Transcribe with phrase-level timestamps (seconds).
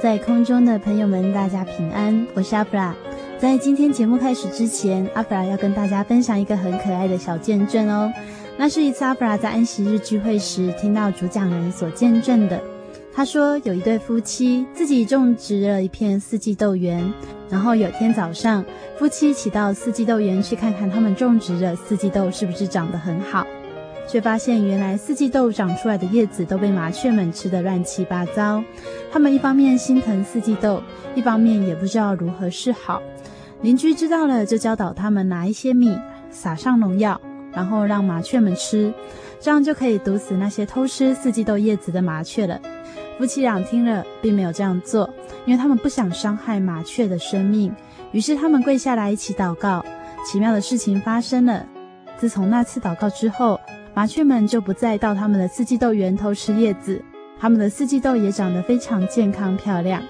[0.00, 2.94] 在空中的朋友们，大家平安，我是阿弗拉。
[3.38, 8.10] 在今天节目开始之前，阿弗拉要跟大家分享一个很可爱的小见证哦。
[8.56, 12.58] 那是一次阿弗拉在安息日聚会时听到主讲人所见证的。
[13.12, 17.12] 他说有一对夫妻自己种植了一片四季豆园，
[17.50, 18.64] 然后有天早上，
[18.98, 23.46] 夫妻一起到四季豆园去看看他们种植的四季豆是不是长得很好。
[24.10, 28.60] 却发现，原来四季豆长出来的叶子都被麻雀们吃得乱七八糟。
[29.12, 30.82] 他们一方面心疼四季豆，
[31.14, 33.00] 一方面也不知道如何是好。
[33.62, 35.96] 邻居知道了，就教导他们拿一些米
[36.28, 37.20] 撒上农药，
[37.52, 38.92] 然后让麻雀们吃，
[39.38, 42.60] 这样就可以毒死那些偷吃四季豆叶子的麻雀了。
[43.16, 45.08] 夫妻俩听了，并没有这样做，
[45.46, 47.72] 因为他们不想伤害麻雀的生命。
[48.10, 49.84] 于是他们跪下来一起祷告。
[50.26, 51.64] 奇妙的事情发生了，
[52.18, 53.60] 自从那次祷告之后。
[53.92, 57.02] 麻雀们就不再到他们的四季豆园偷吃叶子，
[57.38, 60.00] 他们的四季豆也长得非常健康漂亮。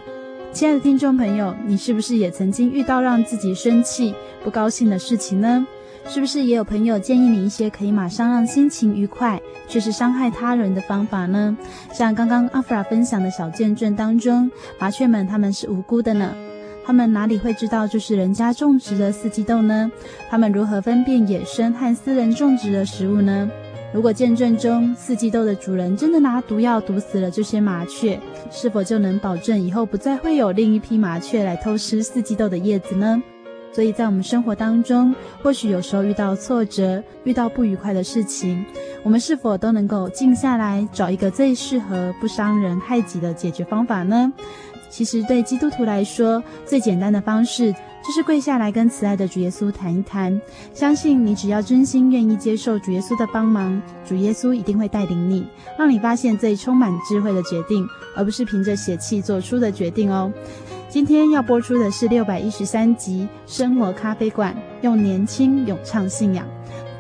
[0.53, 4.15] 亲爱的听众朋友，你是不是也曾经遇到让自己生气、
[4.45, 5.67] 不高兴的事情呢？
[6.07, 11.57] 是不是也有朋友建议你一些可以马上让心情愉快，却是伤害他人的方法呢？
[11.93, 16.35] 像刚刚阿弗拉分享的小见证当中，麻雀们他们是无辜的呢，
[16.85, 19.91] 他们哪里会知道这是人家种植的四季豆呢？
[20.29, 23.49] 他们如何分辨野生和私人种植的食物呢？
[23.93, 28.19] 如果见证中四季豆的主人真的拿毒药毒死了这些麻雀，
[28.51, 33.21] 是否就能保证以后不再会有另一批麻雀来偷吃四季豆的叶子呢？
[33.73, 35.13] 所以在我们生活当中，
[35.43, 38.65] 或许有时候遇到挫折、遇到不愉快的事情，
[39.03, 44.33] 我们是否都能够静下来，找一个最适合、不伤人害己的解决方法呢？
[44.89, 47.75] 其实对基督徒来说，最简单的方式。
[48.07, 50.41] 就是跪下来跟慈爱的主耶稣谈一谈，
[50.73, 55.47] 相信你只要真心愿意接受主耶稣的帮忙，主耶稣一定会带领你，
[55.79, 60.33] 让你发现最充满智慧的决定，而不是凭着血气做出的决定哦。
[60.89, 64.53] 今天要播出的是六百一十三集《生活咖啡馆》，
[64.83, 66.45] 用年轻咏唱信仰。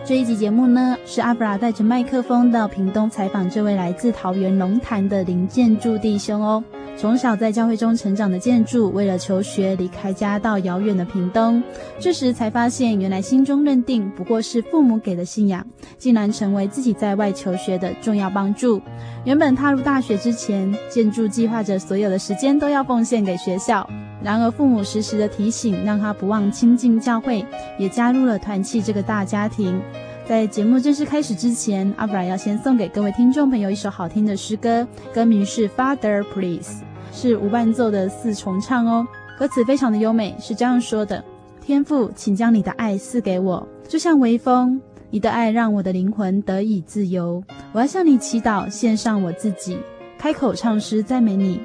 [0.04, 6.62] 这一集节目呢，是阿布拉带着麦克风到屏东采访这位来自桃园龙潭的林建筑弟兄哦。
[7.00, 11.62] 从小在教会中成长的建筑，为了求学离开家到遥远的屏东，
[11.98, 15.66] 这时才发现，原来心中认定不过是父母给的信仰，
[15.96, 18.82] 竟然成为自己在外求学的重要帮助。
[19.24, 23.88] 原本踏入大学之前，建筑计划着所有的时间都要奉献给学校，
[24.22, 27.42] 然而父母时时的提醒，让他不忘亲近教会，
[27.78, 29.80] 也加入了团契这个大家庭。
[30.28, 36.74] 在节目正式开始之前，阿布拉要先送给各位听众朋友一首好听的诗歌，歌名是《Father Please》。
[37.12, 39.06] 是无伴奏的四重唱哦。
[39.38, 41.24] 歌词非常的优美是这样说的
[41.64, 43.66] 天赋请将你的爱赐给我。
[43.88, 44.80] 就像微风
[45.10, 47.42] 你的爱让我的灵魂得以自由。
[47.72, 49.78] 我要向你祈祷献上我自己。
[50.18, 51.60] 开口唱诗赞美你。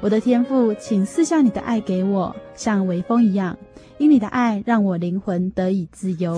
[0.00, 3.56] 我的天赋请赐下你的爱给我像微风一样。
[3.98, 6.36] 因你的爱让我灵魂得以自由。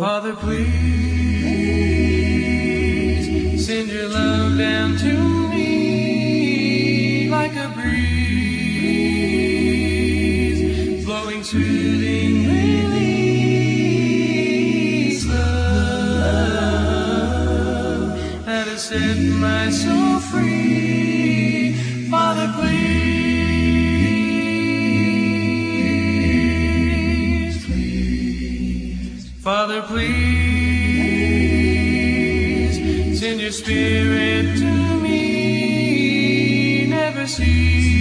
[18.88, 21.74] set my soul free.
[22.08, 22.76] Father, please,
[27.66, 29.28] please.
[29.42, 30.38] Father, please,
[33.18, 36.86] send your spirit to me.
[36.86, 37.95] Never see.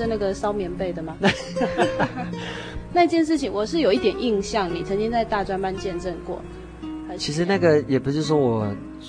[0.00, 1.16] 有要见证那个烧棉被的吗？
[2.92, 6.40] 那件事情我是有一点印象，你曾经在大专班见证过。
[7.18, 8.66] 其实那个也不是说我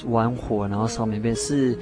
[0.08, 1.78] 玩火然后烧棉被，是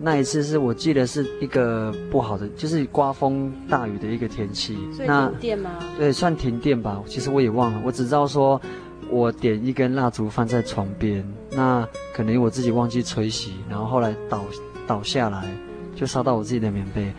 [0.00, 4.76] 那一次是我记得是一个不好的，就是刮风大雨的一个天气。
[5.06, 5.78] 那停电吗？
[5.98, 7.02] 对，算停电吧。
[7.06, 8.60] 其实我也忘了，我只知道说，
[9.10, 14.44] 我点一根蜡烛放在床边，那可能我自己忘记吹熄，然后后来倒
[14.86, 15.44] 倒下来，
[15.94, 17.12] 就烧到我自己的棉被。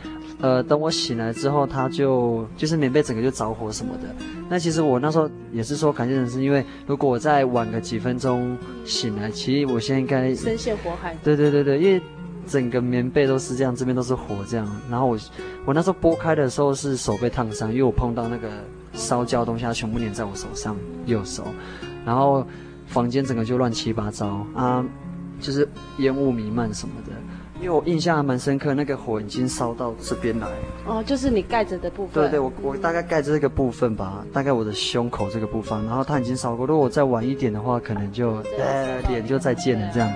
[0.44, 4.14] 呃，等我醒来之后，他就就是棉被整个就着火什么的。
[4.50, 11.16] 那其实我那时候也是说感谢神，是因为如果我再晚个几分钟醒来，其实我现在应该深陷火海。
[11.24, 12.02] 对对对对，因为
[12.46, 14.70] 整个棉被都是这样，这边都是火这样。
[14.92, 15.18] 然后我
[15.64, 18.50] 我那时候拨开的时候是手被烫伤，因为我碰到那个
[18.92, 20.76] 烧焦的东西，它全部粘在我手上，
[21.06, 21.46] 右手。
[22.06, 22.46] 然后
[22.86, 24.84] 房间整个就乱七八糟啊，
[25.40, 25.66] 就是
[26.00, 27.14] 烟雾弥漫什么的。
[27.64, 30.50] 因为我印象还蛮深刻，那个火已经烧到这边来。
[30.86, 32.24] 哦，就是你盖着的部分。
[32.26, 36.68] 对对，我我大概盖着这个部分吧，大概我的胸口这个部分，然后它已经烧过。
[36.68, 40.12] 如果我再晚一点的话，可能就呃脸就再见了这样。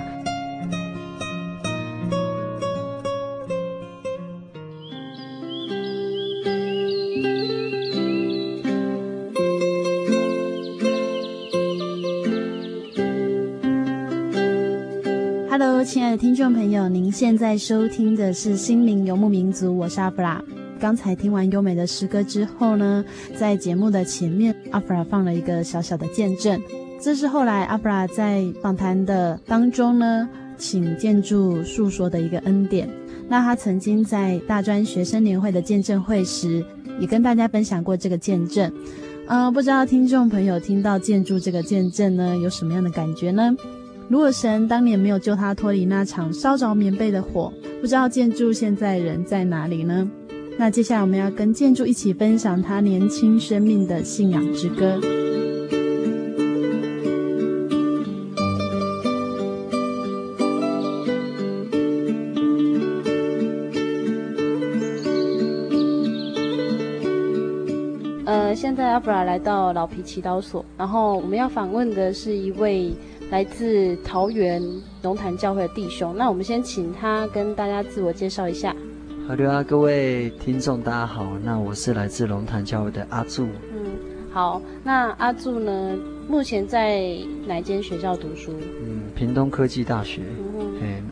[16.18, 20.44] 听众朋友，您现在收听的是《心灵游牧民族》，我是阿弗拉。
[20.80, 23.06] 刚才听完优美的诗歌之后呢，
[23.36, 26.60] 在节目的前面，阿弗拉放了一个小小的见证。
[27.00, 30.28] 这是后来阿弗拉在访谈的当中呢，
[30.58, 32.90] 请建筑诉说的一个恩典。
[33.30, 36.66] 那他曾经在大专学生年会的见证会时，
[37.00, 38.74] 也跟大家分享过这个见证。
[39.28, 43.56] 嗯、呃，不知道听众朋友听到建筑这个见证呢，有什么样的感觉呢？
[44.10, 47.52] 如果神当年没有救他脱离那场烧着棉被的火，
[47.82, 50.10] 不知道建筑现在人在哪里呢？
[50.58, 55.00] 那接下来我们要跟建筑一起分享他年轻生命的信仰之歌。
[68.26, 72.94] 呃，现在阿布拉来到老皮祈祷所，然后我们要访问的是一位
[73.30, 74.62] 来自桃园
[75.02, 76.16] 龙潭教会的弟兄。
[76.16, 78.74] 那我们先请他跟大家自我介绍一下。
[79.28, 83.46] 好的啊，各位听众大家好，那我是来自龙潭教会的阿柱。
[83.74, 83.86] 嗯，
[84.32, 85.98] 好，那阿柱呢，
[86.30, 88.54] 目前在哪间学校读书？
[88.82, 90.22] 嗯，屏东科技大学，
[90.58, 91.04] 嗯哎，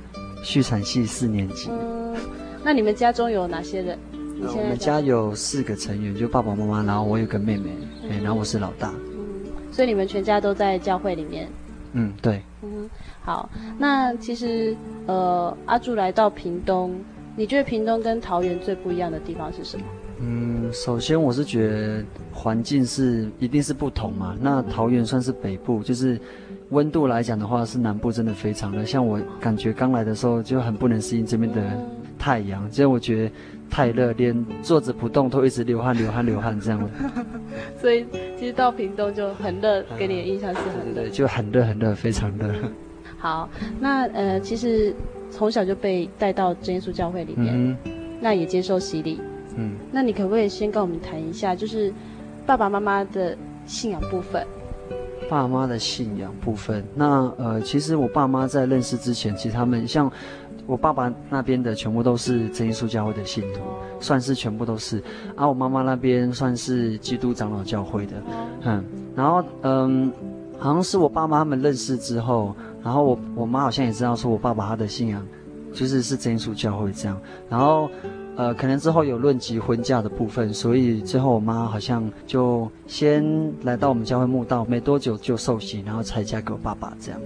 [0.45, 1.69] 畜产系四年级。
[1.69, 2.15] 嗯，
[2.63, 3.99] 那你们家中有哪些人？
[4.37, 7.71] 你现在我们家有四个成员，就爸爸妈妈，然后我有个妹妹，
[8.09, 8.93] 哎，然后我是老大。
[9.11, 11.49] 嗯，所以你们全家都在教会里面。
[11.97, 12.41] 嗯，对。
[12.61, 12.89] 嗯，
[13.21, 14.75] 好，那其实
[15.07, 16.93] 呃，阿柱来到屏东，
[17.35, 19.83] 你觉得屏东跟桃园最不一样的地方是什么？
[20.19, 24.35] 嗯，首先我是觉得环境是一定是不同嘛。
[24.39, 26.19] 那桃园算是北部，就是
[26.69, 28.85] 温度来讲的话，是南部真的非常的。
[28.85, 31.61] 像我感觉刚来的时候就很不能适应这边的
[32.17, 33.31] 太阳，其实我觉得
[33.69, 36.89] 太热，连坐着不动都一直流汗、流汗、流汗这样。
[37.79, 38.05] 所以
[38.37, 42.53] 其实到屏东就很热，给你的印象是很热，对，就很热很热，非常热。
[43.17, 44.93] 好，那呃，其实
[45.31, 47.77] 从小就被带到真耶稣教会里面，嗯
[48.21, 49.19] 那也接受洗礼。
[49.57, 51.93] 嗯，那你可不可以先跟我们谈一下，就是
[52.45, 54.45] 爸爸妈妈的信仰部分。
[55.27, 60.11] 爸妈的信仰部分，那呃，其实我爸妈在认识之前，其实他们像
[60.65, 63.61] 我爸爸那边的全部都是真耶稣教会的信徒，
[63.99, 65.01] 算是全部都是。
[65.35, 68.13] 而、啊、我妈妈那边算是基督长老教会的，
[68.63, 68.83] 嗯，
[69.15, 70.11] 然后嗯，
[70.57, 75.25] 好像是我爸妈他们认识之后，然后我我妈好像也知道说我爸爸他的信仰
[75.73, 77.19] 就是是真耶稣教会这样，
[77.49, 77.89] 然后。
[78.37, 83.23] 呃，可能之后有论及婚嫁的部分，所以最后我妈好像就先
[83.63, 87.21] 来到我们教会慕道，没多久就受洗，然后才嫁给我爸爸这样。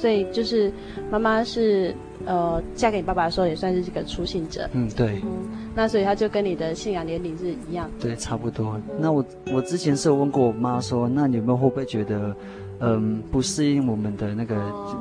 [0.00, 0.72] 所以就是
[1.10, 4.68] 妈妈是呃嫁给你爸爸的时候，也算是这个初信者。
[4.72, 5.20] 嗯，对。
[5.24, 5.30] 嗯，
[5.74, 7.90] 那所以他就跟你的信仰年龄是一样。
[7.98, 8.80] 对，差不多。
[8.98, 12.34] 那我我之前是有问过我妈说，那你有没有会不会觉得？
[12.80, 14.54] 嗯，不适应我们的那个，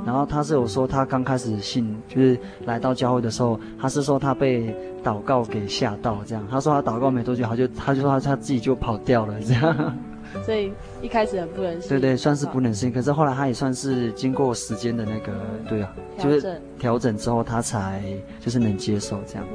[0.04, 2.36] 然后他是有说他刚开始信，就是
[2.66, 6.44] 来到教会的时候，他是说他被祷告给吓到，这样。
[6.50, 9.96] 他说他祷告没多久，他就他就说他他自己就跑掉了，这样。
[10.44, 11.90] 所以一开始很不能适应。
[11.90, 15.34] 对对，算是不能适应，可是后来他也算是经过时间的那个，
[15.68, 18.02] 对啊，就是调整之后，他才
[18.40, 19.46] 就是能接受这样。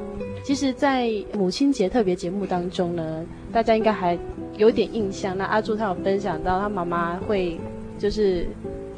[0.45, 4.19] 其实，在母亲节特别节目当中呢，大家应该还
[4.57, 5.37] 有点印象。
[5.37, 7.59] 那阿柱他有分享到，他妈妈会。
[7.99, 8.49] 就是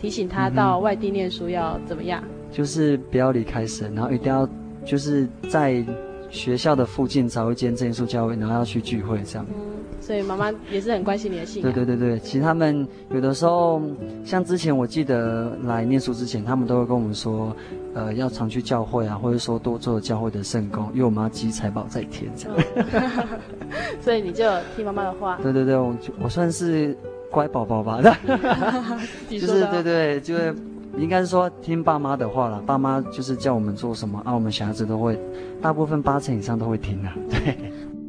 [0.01, 2.25] 提醒他到外地念书要怎么样？
[2.51, 4.49] 就是不要离开神，然后一定要
[4.83, 5.85] 就是在
[6.35, 9.47] 学校的附近找一间真耶稣教会，然后要去聚会这样。
[9.51, 9.55] 嗯，
[10.01, 11.73] 所以妈妈也是很关心你的信仰。
[11.73, 13.81] 对对对对，其实他们有的时候，
[14.25, 17.55] 像之前我记得来念书之前，他们都会跟我们说，
[17.95, 22.59] 呃，要常去教会啊，或者说多做教会的圣工，因为我们要积财宝在天这样。
[24.01, 24.45] 所以你就
[24.77, 25.39] 听妈妈的话。
[25.41, 26.97] 对对对，我就我算是。
[27.31, 28.01] 乖宝宝吧，
[29.29, 30.55] 就是对对，就是
[30.99, 32.61] 应该是说听爸妈的话了。
[32.67, 35.19] 爸妈就是叫我们做什么啊，我们小孩子都会，
[35.61, 37.09] 大部分八成以上都会听的。
[37.31, 37.57] 对，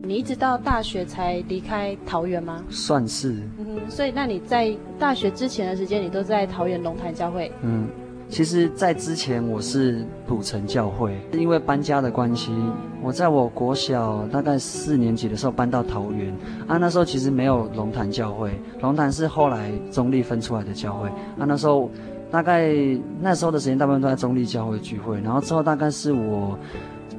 [0.04, 2.64] 你一直到大学才离开桃园吗？
[2.70, 3.34] 算是。
[3.58, 7.52] 嗯，所以那你在大学之前的时间，你都在桃园龙潭教会？
[7.62, 7.88] 嗯。
[8.28, 12.52] 其实，在之前我是土城教会，因为搬家的关系，
[13.00, 16.78] 我在我国小大概四年级的时候搬到桃园啊。
[16.78, 21.46] 那时候其实没有龙潭教会，龙潭是后来中立分出来的教会啊。
[21.46, 21.88] 那时候
[22.32, 22.74] 大概
[23.22, 26.58] 那时候的时间大部分都在中立教会聚会，然后之后大概是我。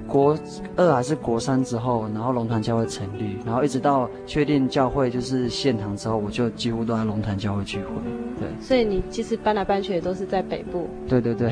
[0.09, 0.39] 国
[0.77, 7.89] 二还是国三之后，然后龙潭教会成立，然后一直到确定教会就是现堂之后，我就几乎都在龙潭教会聚会。
[8.39, 10.89] 对，所以你其实搬来搬去也都是在北部。
[11.09, 11.51] 对对对，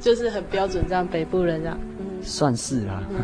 [0.00, 1.78] 就是很标准这样北部人这样。
[2.00, 3.00] 嗯，算是啦。
[3.10, 3.16] 嗯，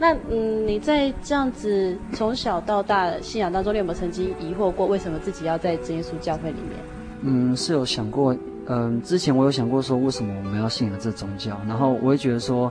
[0.00, 6.80] 那嗯，你在这样子从小到大的信仰当中，你有没有曾经疑惑过，为什么自己要在真耶稣教会里面？
[7.20, 8.34] 嗯，是有想过。
[8.68, 11.60] 嗯，之前我有想过说，为什么我们要信仰这宗教？
[11.66, 12.70] 然后我也觉得说。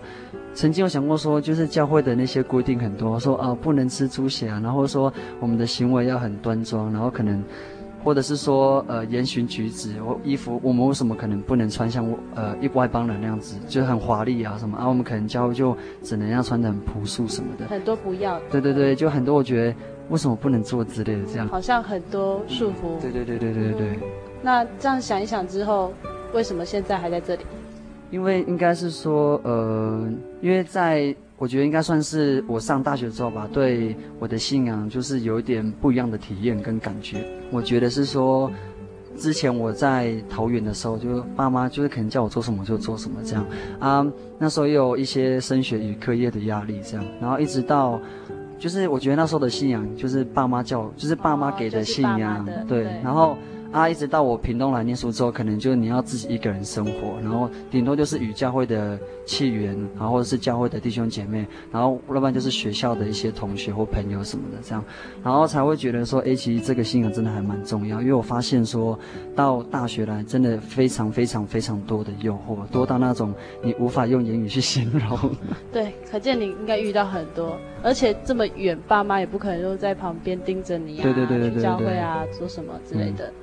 [0.54, 7.44] 曾经有想过说，就是教会的那些规定很多，说啊不能吃猪血啊，然后说我们的行为要很端庄，然后可能，
[8.04, 14.88] 或者是说呃言行举止，我衣服我们为什么可能不能穿像呃一外邦人那样子，就很华丽啊什么啊？
[14.88, 17.68] 我们可能教会就只能要穿的很朴素什么的。
[17.68, 18.42] 很多不要。
[18.50, 19.76] 对对对，就很多我觉得
[20.10, 21.48] 为什么不能做之类的这样。
[21.50, 23.00] 好像很多束缚。
[23.00, 24.00] 对对对对对对对。
[24.42, 25.92] 那这样想一想之后，
[26.34, 27.42] 为什么现在还在这里？
[28.10, 30.08] 因为应该是说，呃，
[30.42, 37.26] 因为在我觉得应该算是我上大学之后吧，对我的信仰就是有一点不一样的体验跟感觉。
[37.52, 38.50] 我觉得是说，
[39.18, 43.46] 之前我在桃园的时候，就爸妈就是可能叫我做什么就做什么这样
[43.78, 44.08] 啊。
[44.40, 48.00] 那时候也有一些升学与课业的压力这样，然后一直到，
[48.58, 53.36] 就是我觉得那时候的信仰就是爸妈叫，就是爸妈给的信仰，对，然后。
[53.72, 64.84] 啊，一直到我屏东来念书之后，可能就你要自己一个人生活，然后顶多就是与教会的契缘，然后或者是教会的弟兄姐妹，然后要不然就是学校的一些同学或朋友什么的这样，
[65.24, 68.98] 然后才会觉得说，哎，其实这个信仰真的还蛮重要，因为我发现说
[69.36, 75.18] 到大学来，真的非常非常非常多的诱惑，多到那种你无法用言语去形容。
[75.72, 83.28] 对，可见你应该遇到很多，而且这么远，爸妈也不可能都在旁边盯着你啊，对对对对对，对，教会啊，做什么之类的。
[83.28, 83.34] 嗯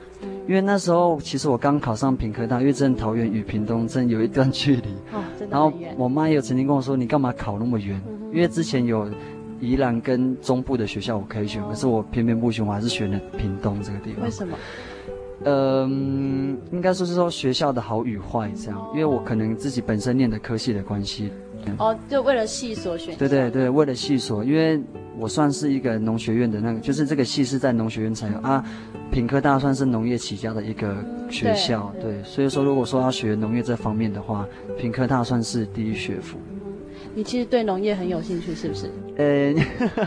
[0.47, 4.89] 因为那时候其实我刚考上屏科大，因为真的桃园与屏东真有一段距离。
[5.13, 5.57] 哦，真的。
[5.57, 8.01] 然后我妈也有曾经跟我说：“你干嘛考那么远？”
[8.33, 9.09] 因为之前有
[9.61, 14.25] 宜兰跟中部的学校我可以选，可是我偏偏不选，我还是选了屏东这个地方。
[14.25, 14.57] 为什么？
[15.45, 21.31] 嗯，应该说是说学校的好与坏这样，因为我可能自己本身念的科系的关系。
[21.79, 23.17] 哦，就为了系所选。
[23.17, 24.81] 对对对，为了系所，因为。
[25.17, 28.65] 我算是一个农学院的那个，就是这个系是在农学院才有啊。
[29.13, 30.97] 品科大算是农业起家的一个
[31.31, 34.45] 学校，对，对，所以说如果说要学农业这方面的话，
[34.77, 36.37] 品科大算是第一学府。
[37.15, 38.91] 你其实对农业很有兴趣，是不是？
[39.17, 39.55] 呃，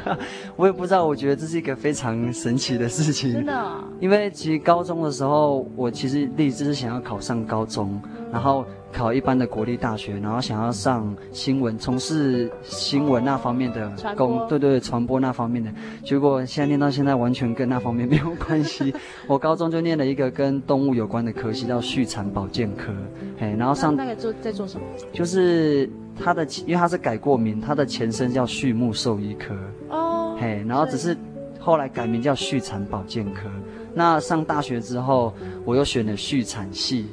[0.58, 3.32] 我也不知道，我觉得这是一个非常神奇的事情。
[3.32, 3.84] 真的啊？
[4.00, 15.72] 因为其实高中的时候，我其实立志是想要考上高中，然后考一般的国立大学，然后想要上新闻，从事新闻那方面的工，对对对，传播那方面的。
[16.04, 18.94] 结果现在念到现在，完全跟那方面没有关系。
[19.28, 22.92] 我高中就念了一个跟动物有关的科系，叫畜产保健科。
[23.40, 24.86] 嘿，然后上大概做在做什么？
[25.14, 25.90] 就是。
[26.24, 29.56] 它的，因为它是改过名，它的前身叫畜牧兽医科。
[29.90, 30.38] 哦。
[30.40, 31.18] 嘿，然后只是
[31.60, 33.50] 后来改名叫畜产保健科。
[33.94, 35.34] 那上大学之后，
[35.66, 37.08] 我又选了畜产系。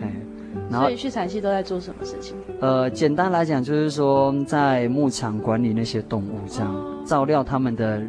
[0.00, 0.08] 嘿，
[0.70, 0.86] 然后。
[0.86, 2.36] 所以畜产系都在做什么事情？
[2.60, 8.02] 呃，简单来讲就是说，在牧场管理那些动物，这样、哦、照料他们的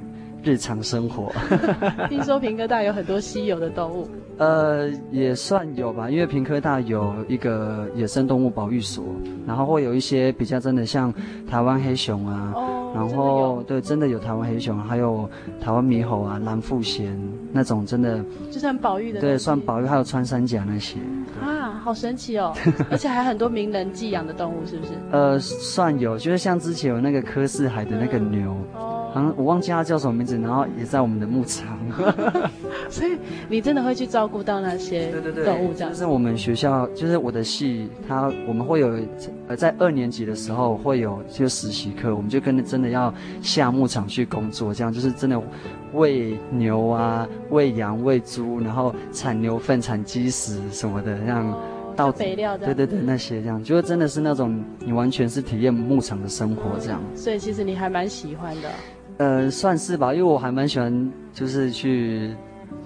[0.46, 1.32] 日常生活。
[2.08, 4.08] 听说平科大有很多稀有的动物。
[4.38, 9.04] 呃，也算有吧，因为平科大有一个野生动物保育所，
[9.48, 11.12] 然后会有一些比较真的像
[11.50, 15.28] 台湾黑熊啊，哦、然后对，真的有台湾黑熊，还有
[15.62, 17.10] 台湾猕猴啊、蓝腹鹇
[17.54, 18.20] 那种真的，
[18.52, 21.00] 就算保育的，对，算保育，还有穿山甲那些。
[21.42, 22.54] 啊，好神奇哦！
[22.92, 24.92] 而且还很多名人寄养的动物，是不是？
[25.12, 28.52] 呃，算有，就是像之前有那个柯四海的那个牛。
[28.52, 31.78] 嗯哦好像我忘记他叫什么名字，然后也在我们的牧场，
[32.90, 33.18] 所以
[33.50, 35.12] 你真的会去照顾到那些
[35.44, 35.92] 动物，这样。
[35.92, 39.00] 就是我们学校，就是我的系，他我们会有，
[39.48, 45.42] 呃，在二年级的时候会有就实习课，我们就跟着真的要下牧场去工作，这样就是真的
[45.94, 51.58] 喂牛啊、喂羊、喂猪，然后产牛粪、产鸡屎什么的，这样。
[51.96, 57.02] 到肥料的，对对对，那些这样，就是真的是那种你完全是体验牧场的生活这样。
[57.16, 58.70] 所以其实你还蛮喜欢的。
[59.18, 62.36] 呃，算是吧，因为我还蛮喜欢，就是去，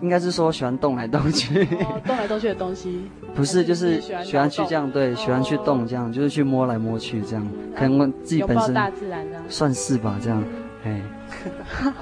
[0.01, 1.63] 应该是说喜欢动来动去。
[1.63, 3.09] 哦，动来动去的东西。
[3.33, 7.47] 不是，就是喜欢去这样，对，喜欢去动这样，就是去摸来摸去这样。
[7.75, 8.73] 可能我自己本身。
[8.73, 9.37] 大自然的。
[9.47, 10.43] 算是吧，这样，
[10.85, 11.01] 哎。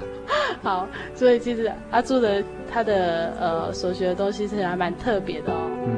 [0.64, 5.70] 好，所以其实阿朱的他的呃所学的东西是还蛮特别的哦。
[5.86, 5.97] 嗯。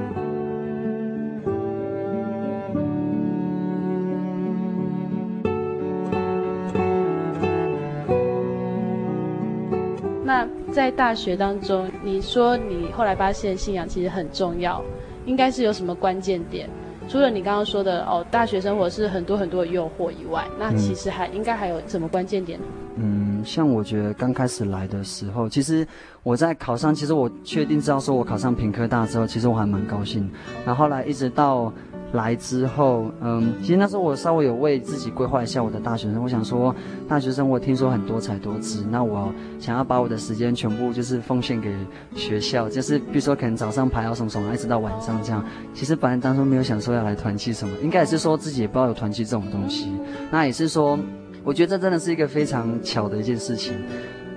[10.79, 14.81] 在大学当中，你说你后来发现信仰其实很重要，
[15.25, 16.69] 应该是有什么关键点？
[17.09, 22.57] 除了你刚刚说的哦，大学生活是很多很多的诱惑以外，那其实还、嗯、应该还有什么关键点？
[22.95, 25.85] 嗯，像我觉得刚开始来的时候，其实
[26.23, 30.31] 我在考上，其实我确定知道说我考上屏科大之后，其实我还蛮高兴。
[30.65, 31.73] 然后后来一直到。
[32.11, 36.23] 来之后，嗯，其实那时候我稍微有为自己规划一下我的大学生。
[36.23, 36.75] 我想说，
[37.07, 41.75] 大学生我听说很多才多姿，那我想要把我的时间全部就是奉献给
[42.15, 45.45] 学校，就是比如说可能早上排好什么什么，一直到晚上这样。
[45.73, 49.91] 其实本来当初没有想说要来团契什么，应该也是说自己也不知道有团契这种东西。
[50.31, 50.97] 那也是说，
[51.43, 53.73] 我觉得这真的是一个非常巧的一件事情。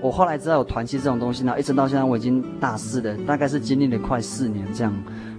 [0.03, 4.93] 我后来知道有团契这种东西，呢一直到现在我已经大四了，大概是经历了快四年这样。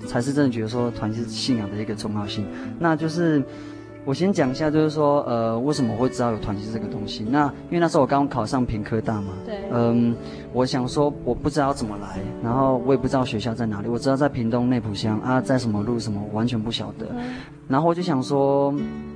[0.05, 2.45] 才是真的觉得说团契信仰的一个重要性。
[2.77, 3.41] 那就是
[4.05, 7.23] 我先讲一下，就是说呃为什么我会知道有团契这个东西？
[7.23, 10.13] 那因为那时候我刚刚考上屏科大嘛，对，嗯，
[10.51, 17.07] 我想说我不知道怎么来，然后我也不知道学校在哪里，我知道在屏东内埔乡啊，在什么路什么我完全不晓得。
[17.11, 17.35] 嗯、
[17.67, 18.73] 然后我就想说，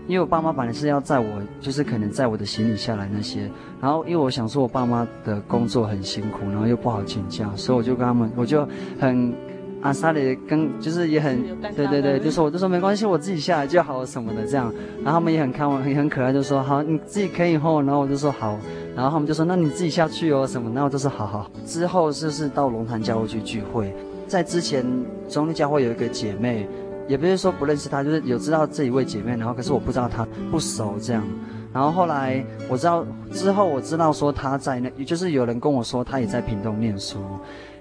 [0.07, 1.25] 因为我爸妈本来是要载我，
[1.59, 3.51] 就是可能载我的行李下来那些。
[3.81, 8.65] 然后因为我想说我爸妈的工作很辛苦，然后又不好请假，所以我就跟他们，我就
[8.99, 9.33] 很。
[9.81, 11.41] 阿萨里跟就是也很
[11.75, 18.57] 对对对，就说我就说没关系，我自己下来就好什么的这样，然后他们也很看我，也很可爱，就说好你自己可以后，然后我就说好，
[18.95, 21.49] 然后他们就说那你自己下去哦什么，那我就说好好。
[21.65, 23.93] 之后就是到龙潭教会去聚会，
[24.27, 24.83] 在之前
[25.29, 26.67] 中立教会有一个姐妹，
[27.07, 31.23] 也不是说不认识她，就是有知道这一位姐妹，然后可是我不知道她不熟这样，
[31.71, 37.19] 然后后来我知道之后我知道说她在那，也就是有人跟我说她也在屏东念书。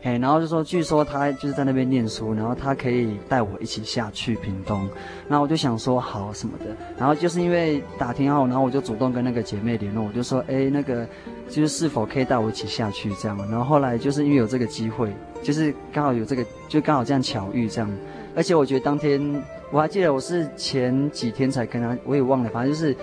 [0.03, 4.89] 哎，然后就说，据说他就是在那边念书，然后他可以带我一起下去屏东，
[5.29, 11.05] 然后我就想说好什么的，然后就是因为打听后，然后我就主动跟那个姐妹联络，我就说，哎，那个
[11.49, 17.91] 就是是否可以带我一起下去这样，然后后来就是因为有这个机会，就是刚好有这个，就刚好这样巧遇这样，
[18.37, 22.95] 而且我觉得当天我还记得我是前几天才跟他，我也忘了，反正就是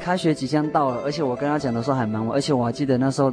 [0.00, 3.32] 开学即将到了，而且我跟他讲的时候还蛮晚，而且我还记得那时候。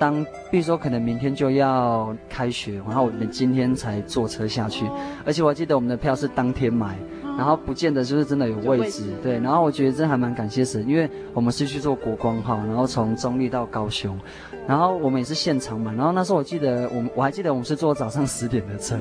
[0.00, 4.86] 当比如说可能明天就要开学，然后我们今天才坐车下去，
[5.26, 6.96] 而且我还记得我们的票是当天买，
[7.36, 9.38] 然后不见得就是真的有位置，对。
[9.40, 14.18] 然后我觉得这还蛮感谢神，因为我们是去做国光号，然后从中立到高雄，
[14.66, 15.92] 然后我们也是现场嘛。
[15.92, 18.96] 然后那时候我记得我们我还记得我们是坐早上十点的车，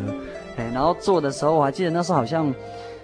[0.57, 2.53] 哎，然后坐的时候我还记得那时候好像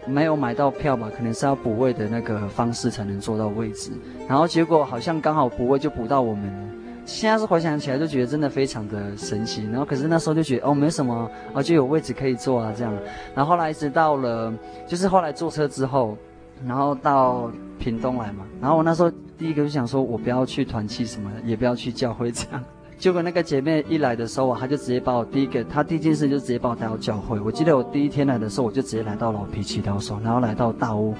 [0.06, 3.92] 没有买到票吧，可能是要补位的那个方式才能坐到位置，
[4.28, 6.75] 然后结果好像刚好补位就补到我们了。
[7.06, 12.92] 现在是回想起来就觉得真的非常的神奇，然后可是那时候就觉得哦没什么，哦就有位置可以坐啊这样，
[13.36, 14.52] 然后后来一直到了
[14.88, 16.18] 就是后来坐车之后，
[16.66, 22.64] 然后到屏东来嘛，然后我那时候第一个就想说我不要去团契什么的，也不要去教会这样，
[22.98, 27.40] 结果那个姐妹一来的时候啊，她就直接把我第一个，她第一件事就直接把我带到教会。
[27.40, 31.14] 我记得我第一天来的时候，我就直接来到老皮祈祷所，然后来到大屋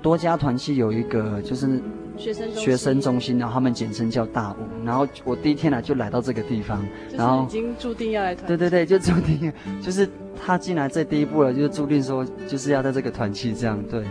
[0.00, 1.80] 多家团契有一个就是。
[2.16, 4.84] 学生学生中心，然后他们简称叫大屋。
[4.84, 6.84] 然后我第一天来就来到这个地方，
[7.16, 8.46] 然后已经注定要来团。
[8.48, 10.08] 对对对，就注定，就是
[10.44, 14.04] 他进来这第一步了，就是注定说就是要在这个团契这样对。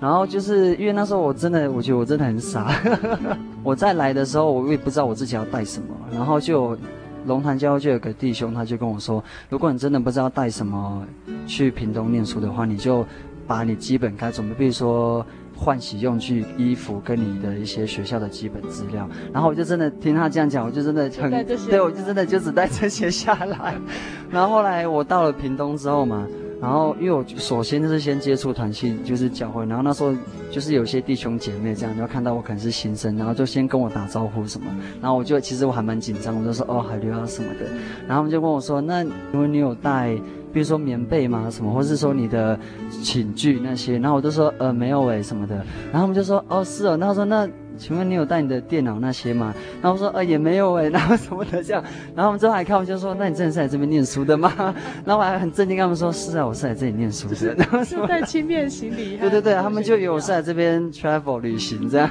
[0.00, 2.72] 然后就是因为那时候我真的，我觉得我真的很傻。
[3.64, 5.88] 我在来的时候，我也不知道我自己要带什么。
[6.12, 6.78] 然后就
[7.26, 11.04] 龙潭教会就有个弟兄，他就跟我说，如果你真的不知道带什么
[11.46, 13.04] 去屏东念书的话，你就
[13.46, 15.26] 把你基本该准备，比如说。
[15.60, 21.28] 换洗用具、衣服跟你的一些学校的基本资料，然后我就真的听他这样讲，我就真的很
[21.68, 23.74] 对，我就真的就只带这些下来。
[24.30, 26.24] 然后后来我到了屏东之后嘛，
[26.60, 30.14] 然后因为我首先就是先接触团契，就是教会，然后那时候
[30.52, 34.66] 就是有些弟兄姐妹这样，就看到我可能是新生，然后就先跟我打招呼什么，
[35.02, 37.66] 然后我就其实我还蛮紧张，我就说哦海流啊什么的，
[38.06, 40.16] 然后他们就问我说，那因为你有带。
[40.52, 42.58] 比如说棉被嘛，什么，或是说你的
[43.02, 45.56] 寝具那些，然后我就说呃没有诶什么的，
[45.92, 49.54] 然后他们就说哦是哦，然后说那请问你有带你的电脑那些吗？
[49.80, 51.82] 然后我说呃也没有诶， 然后什么的这样，
[52.14, 54.52] 然后我们之后还看，我就说那你真的是来这边念书的吗？
[55.04, 57.54] 然后我还很震惊跟他们说是啊，我是来这里念书的。
[57.54, 59.16] 然后就带轻便行李。
[59.16, 62.10] 对对对，他们就以为我是来这边 travel 旅行这样。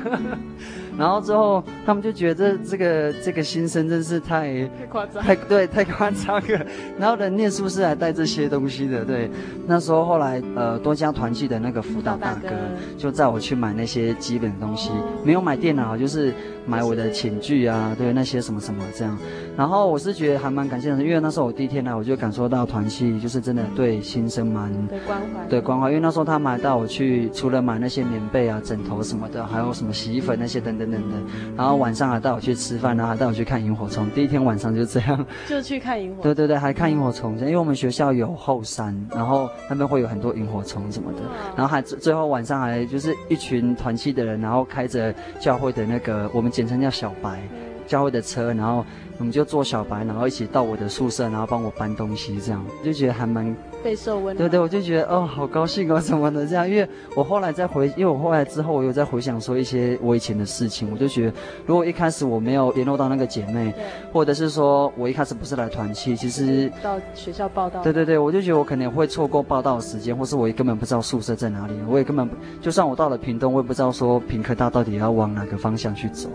[0.97, 6.65] 然后之后，他们就觉得这个这个新生真是太太夸张，太对太夸张了。
[6.97, 9.29] 然后人念书是来带这些东西的，对。
[9.67, 12.49] 那时候后来呃多家团聚的那个辅导大哥
[12.97, 14.89] 就带我去买那些基本的东西，
[15.23, 16.33] 没有买电脑，就是
[16.65, 19.15] 买我的寝具啊，对那些什么什么这样。
[19.55, 25.89] 然后我是觉得还蛮感谢的，因为那时候我第一天来，我就感受到团契就是真的对新生蛮对关怀，对关怀。
[25.89, 30.86] 因为那时候他买带我去，除了买那些棉被啊、枕头什么的，还有什么洗衣粉那些等等。
[30.91, 31.23] 等等，
[31.55, 34.09] 然后晚上还带我去吃饭，然后还带我去看萤火虫。
[34.11, 36.23] 第一天晚上就这样，就去看萤火虫。
[36.23, 41.19] 对对对，还看萤火虫，因为我们学校有后山，然后那边会有很多萤火虫什么的。
[41.55, 47.39] 然后还最后晚上还就是一群团契的人，然后开着教会的那个我们简称叫小白
[47.87, 48.85] 教会的车，然后
[49.17, 53.55] 我们就坐小白，然后一起到我的宿舍，然后帮我搬东西，这样就觉得还蛮。
[53.83, 56.67] 备受温暖，对对，我就觉得哦，好高兴哦，什么的这样。
[56.67, 61.33] 因为我后来再回，因为我后来之后，我又在回想说一些我以前的事情，我就觉得，
[61.65, 63.71] 如果一开始我没有联络到那个姐妹，
[64.11, 72.27] 或者是说我一开始不是来团契，其实到学校报道，对对对，我就觉得我可能会错过报道的时间，或是我也根本不知道宿舍在哪里，我也根本
[72.59, 76.29] 就算我到了屏东，我也不知道说屏科大到底要往哪个方向去走。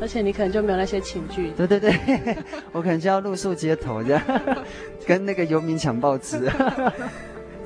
[0.00, 1.94] 而且你可能就没有那些寝具，对对对，
[2.72, 4.22] 我可能就要露宿街头这样，
[5.06, 6.50] 跟那个游民抢报纸。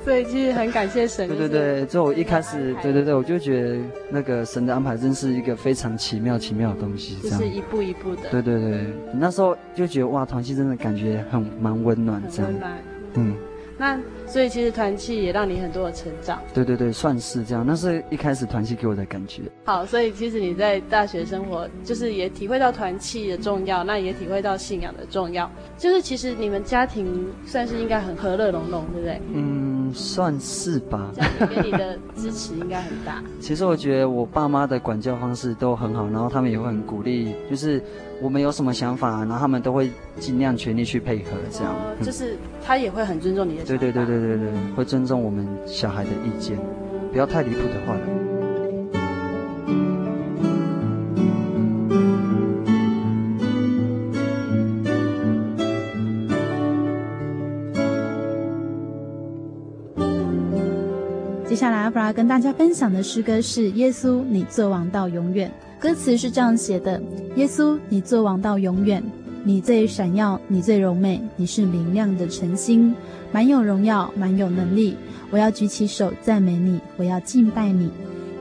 [0.01, 1.27] 所以其实很感谢神。
[1.27, 3.77] 对对对，就我一开始，对对对，我就觉得
[4.09, 7.37] 那个神的安排真是一个非常奇妙奇妙的东西，这样。
[7.39, 8.29] 就是一步一步的。
[8.31, 12.49] 对对对，那时候就觉得哇，团契真的感觉很蛮温暖，这样。
[12.49, 12.77] 温暖。
[13.15, 13.35] 嗯。
[13.77, 16.39] 那所以其实团契也让你很多的成长。
[16.53, 17.65] 对对对，算是这样。
[17.65, 19.41] 那是一开始团契给我的感觉。
[19.65, 25.49] 好，所以其实你在大学生活，就是也体会到团契的重要，那也体会到信仰的重要。
[25.77, 29.21] 就是其实你们家庭算是应该很和乐融融，对不对？
[29.33, 31.11] 嗯，算是吧。
[31.15, 33.23] 家庭给你的支持应该很大。
[33.41, 37.81] 其实我觉得我爸妈的管教方式都很好，然后他们也会很鼓励，就是。
[38.21, 41.73] 我们有什么想法，然后他们都会尽量全力去配合，这样。
[41.73, 43.81] 哦，就是他也会很尊重你的想法。
[43.81, 46.57] 对对对对对对，会尊重我们小孩的意见，
[47.11, 48.01] 不要太离谱的话了。
[61.47, 65.49] 接下来，阿布拉跟大家分享的诗歌是《耶稣，你作王到永远》。
[65.79, 67.01] 歌词是这样写的：
[67.37, 69.01] 耶稣，你作王到永远，
[69.45, 72.93] 你最闪耀，你最柔美，你是明亮的晨星，
[73.31, 74.97] 满有荣耀，满有能力。
[75.31, 77.89] 我要举起手赞美你，我要敬拜你。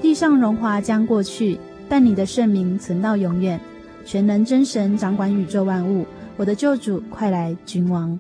[0.03, 3.61] 地上荣华将过去，但你的圣名存到永远。
[4.05, 6.05] 全能真神掌管宇宙万物，
[6.37, 8.19] 我的救主，快来君王。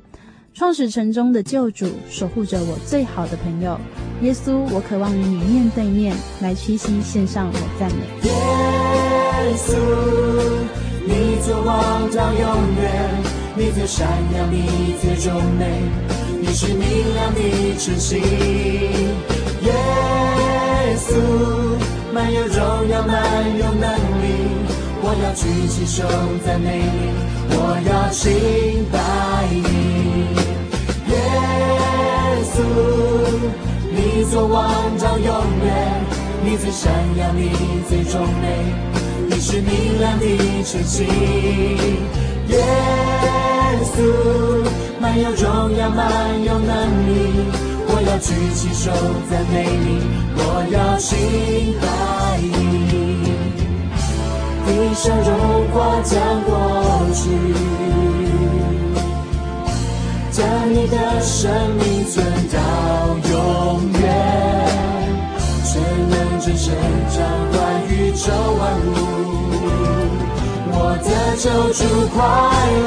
[0.54, 3.76] 创始城中的救主，守护着我最好的朋友。
[4.22, 9.07] 耶稣，我渴望与你面对面，来屈膝献上我赞美。
[9.38, 9.77] 耶稣，
[11.07, 12.42] 你做王到永
[12.81, 12.87] 远，
[13.57, 15.83] 你最闪耀，你最柔美，
[16.40, 17.40] 你是明亮的
[17.79, 18.20] 晨星。
[19.62, 19.72] 耶
[20.96, 21.14] 稣，
[22.12, 23.16] 满有荣耀，满
[23.59, 23.88] 有能
[24.22, 24.27] 力，
[25.03, 26.05] 我要举起手
[26.44, 27.12] 赞美你，
[27.51, 27.57] 我
[27.88, 28.96] 要敬拜
[29.51, 29.66] 你。
[31.11, 31.16] 耶
[32.53, 32.57] 稣，
[33.90, 34.59] 你做王
[34.98, 35.27] 到永
[35.64, 35.66] 远，
[36.44, 37.51] 你最闪耀，你
[37.88, 38.44] 最荣美，
[39.26, 40.26] 你是明亮的
[40.64, 41.07] 晨星。
[42.48, 42.57] 耶
[43.85, 43.96] 稣，
[45.00, 47.11] 满有荣耀，满有能力。
[47.90, 48.90] 我要举起手
[49.31, 49.54] 赞美
[49.85, 49.87] 你，
[50.37, 51.09] 我要敬
[51.81, 51.87] 拜
[52.38, 52.46] 你。
[54.66, 55.28] 地上荣
[55.72, 56.12] 华将
[56.44, 56.48] 过
[57.14, 57.22] 去，
[60.31, 60.38] 将
[60.70, 62.14] 你的生命存
[62.52, 62.57] 到
[63.31, 63.33] 永
[63.92, 64.02] 远。
[65.64, 65.72] 全
[66.11, 66.74] 能真神
[67.11, 67.16] 掌
[67.52, 67.57] 管
[67.88, 68.26] 宇宙
[68.59, 68.90] 万物，
[71.02, 71.84] 的救主
[72.14, 72.16] 快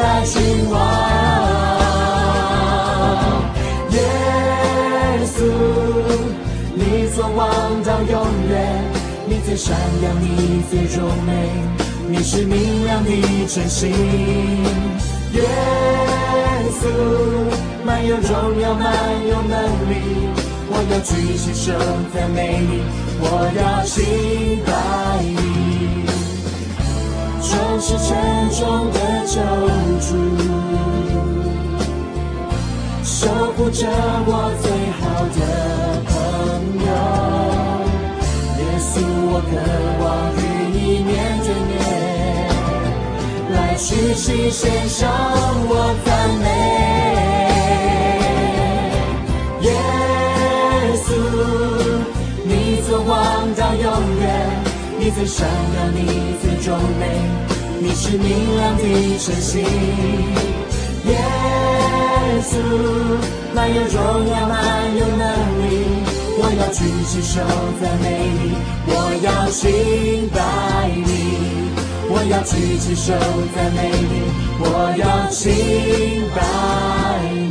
[0.02, 0.80] 来君王。
[6.74, 7.48] 你所望
[7.84, 8.14] 到永
[8.50, 8.84] 远，
[9.28, 11.30] 你最闪亮，你最荣美，
[12.08, 13.10] 你是明亮的
[13.48, 13.90] 晨星。
[15.34, 15.42] 耶
[16.80, 16.84] 稣，
[17.84, 18.94] 满有荣耀，满
[19.28, 19.56] 有能
[19.90, 19.94] 力，
[20.70, 21.74] 我要举起手
[22.14, 22.84] 赞美你，
[23.20, 23.26] 我
[23.58, 23.98] 要敬
[24.66, 24.70] 拜
[25.24, 25.41] 你，
[27.52, 28.08] 就是沉
[28.52, 28.60] 重
[28.92, 29.36] 的救
[30.00, 30.10] 主。
[33.04, 33.80] 守护着
[34.26, 34.30] 我
[34.62, 34.66] 最
[35.00, 35.02] 好
[35.36, 35.40] 的
[36.08, 36.12] 朋
[36.88, 36.90] 友，
[38.58, 38.94] 耶稣，
[39.28, 39.52] 我渴
[40.02, 40.04] 望
[40.38, 40.40] 与
[40.72, 41.10] 你面
[41.44, 41.72] 对面，
[43.54, 45.00] 来屈膝献上
[45.68, 45.72] 我
[46.06, 46.10] 赞
[46.40, 46.81] 美。
[55.14, 57.04] 最闪耀，你最壮美，
[57.80, 58.84] 你是明亮的
[59.20, 59.62] 晨星。
[61.06, 62.56] 耶耶稣，
[63.54, 64.58] 满有荣耀，满
[64.96, 65.24] 有能
[65.62, 65.70] 力，
[66.38, 67.42] 我要举起手
[67.82, 68.06] 赞美
[68.40, 68.56] 你，
[68.88, 70.40] 我要敬拜
[71.06, 71.10] 你，
[72.10, 73.14] 我要举起手
[73.54, 74.14] 赞美你，
[74.60, 74.66] 我
[74.98, 75.42] 要敬
[76.36, 76.40] 拜
[77.36, 77.51] 你。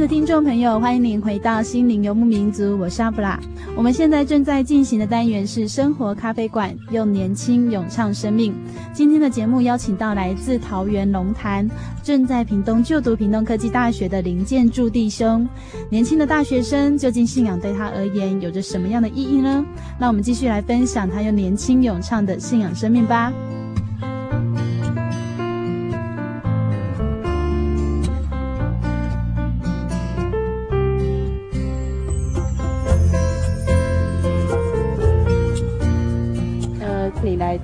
[0.00, 3.38] 的听众朋友，欢迎您回到心灵游牧民族，我是阿布拉。
[3.76, 8.54] 我们现在正在进行的单元是生活咖啡馆，用年轻咏唱生命。
[8.94, 11.68] 今天的节目邀请到来自桃园龙潭，
[12.02, 15.46] 正在屏东就读屏东科技大学的林建柱弟兄。
[15.90, 19.62] 年轻的大学生，究竟信仰对他而言有着什么样的意义呢？
[19.98, 23.30] 让我们继续来分享他用年轻咏唱的信仰生命吧。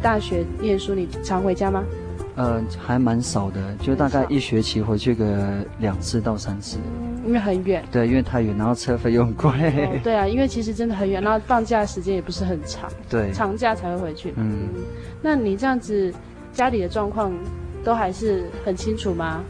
[0.02, 1.82] 大学念书，你常回家吗？
[2.36, 6.78] 呃，还蛮少的，就大概一学期回去个两次到三次。
[7.24, 7.82] 因为很远。
[7.90, 9.50] 对，因为太远，然后车费又很贵。
[9.50, 10.00] 哦。
[10.04, 12.90] 对啊，因为其实真的很远，然后放假时间也不是很长。
[13.08, 13.32] 对。
[13.32, 14.34] 长假才会回去。
[14.36, 14.68] 嗯。
[15.22, 16.12] 那你这样子，
[16.52, 17.32] 家里的状况
[17.82, 19.42] 都还是很清楚吗？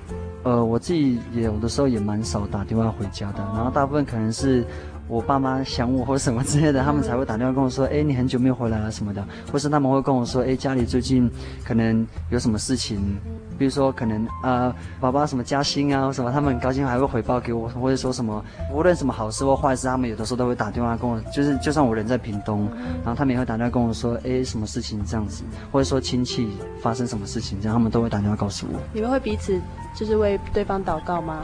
[0.45, 4.65] 呃，我自己也有的时候也蛮少打电话回家的，然后大部分可能是。
[5.09, 11.31] 我爸妈想我或什么之类的，他们才会打电话跟我说：“哎，你很久没有回来了什么的。”或是他们会跟我说：“哎，家里最近
[11.65, 13.17] 可能有什么事情，
[13.59, 22.69] 比如说可能啊、呃，爸爸什么加薪啊什么，他们很高兴还会回报给我，或者说什么无论什么好事或坏事，他们有的时候都会打电话跟我，就是就算我人在屏东，
[23.03, 26.49] 然后他们也会打电话跟我说：“哎，什么事情这样子，或者说亲戚
[26.81, 29.61] 发生什么事情这样，他们都会打电话告诉我。”你们会彼此
[29.95, 31.43] 就是为对方祷告吗？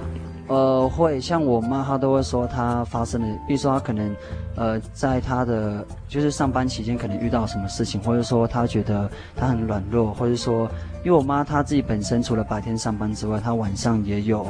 [0.48, 4.14] 呃，会像我妈，她都会说她发生了，比如说她可能，
[4.55, 10.69] 呃，在他的就是上班期间可能遇到什么事情，或者说他觉得他很软弱，或者说，
[11.05, 14.47] 因为我妈她自己本身除了白天上班之外，她晚上也有，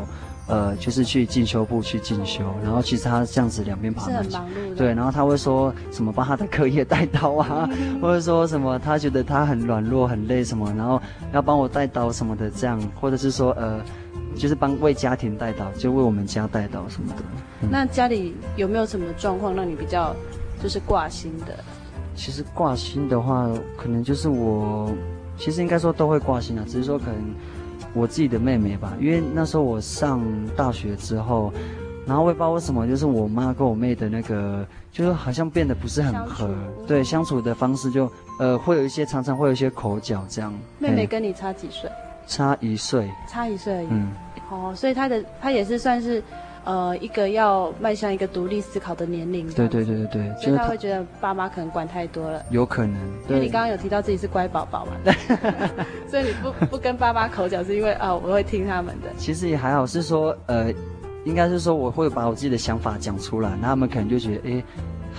[0.49, 4.77] 呃，就是去进修部去进修，然后其实她这样子两边跑，是很忙碌的。
[4.77, 7.69] 对，然后她会说什么帮她的课业带刀啊，
[8.03, 11.01] 或者说什么她觉得她很软弱很累什么，然后
[11.33, 13.81] 要帮我带刀什么的这样，或者是说呃。
[14.37, 17.23] 就是帮为家庭带祷，就为我们家带祷什么的。
[17.63, 17.69] 嗯。
[17.71, 20.15] 那家里有没有什么状况让你比较
[20.63, 21.59] 就是挂心的？
[22.15, 24.93] 其实挂心的话，可能就是我，
[25.39, 27.35] 其实应该说都会挂心啊，只是说可能
[27.95, 30.23] 我自己的妹妹吧，因为那时候我上
[30.55, 31.51] 大学之后，
[32.07, 36.55] 然后我也不知道为什么，就是我妈跟我妹的那个，就是好像变得不是很合，
[36.87, 40.53] 对，相处的方式就呃会有一些常常会有一些口角这样。
[40.79, 41.91] 妹妹跟你差几岁？
[42.27, 43.89] 差一岁，差一岁而已。
[43.91, 44.13] 嗯，
[44.51, 46.23] 哦，所以他的他也是算是，
[46.65, 49.47] 呃，一个要迈向一个独立思考的年龄。
[49.53, 52.43] 对对对对对，所以他会觉得爸妈可能管太多了。
[52.51, 52.97] 有可能，
[53.29, 55.13] 因为你刚刚有提到自己是乖宝宝嘛，对。
[56.09, 59.09] 所以你不不跟爸妈口角，是因为啊、哦，我会听他们的。
[59.17, 60.73] 其实也还好，是说呃，
[61.25, 64.63] 应该是说我会把我自己的想法讲出来，那他们可能就觉得哎。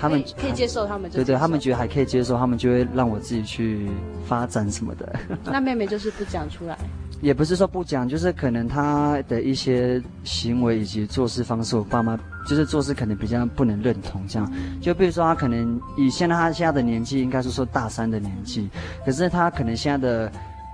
[0.04, 3.90] 他们可以接受，他们就对对，他们觉得还可以接受，他们就会让我自己去
[4.28, 5.16] 发展什么的。
[5.46, 6.78] 那妹妹就是不讲出来，
[7.22, 14.22] 也不是说不讲，就是可能她的一些行为以及做事方式，我爸妈就是做事可能比较不能认同。
[14.28, 14.52] 这样，
[14.82, 18.70] 就比如说她可能以现在她现在的年纪，应该是说大三的年纪，
[19.06, 20.30] 可是她可能现在的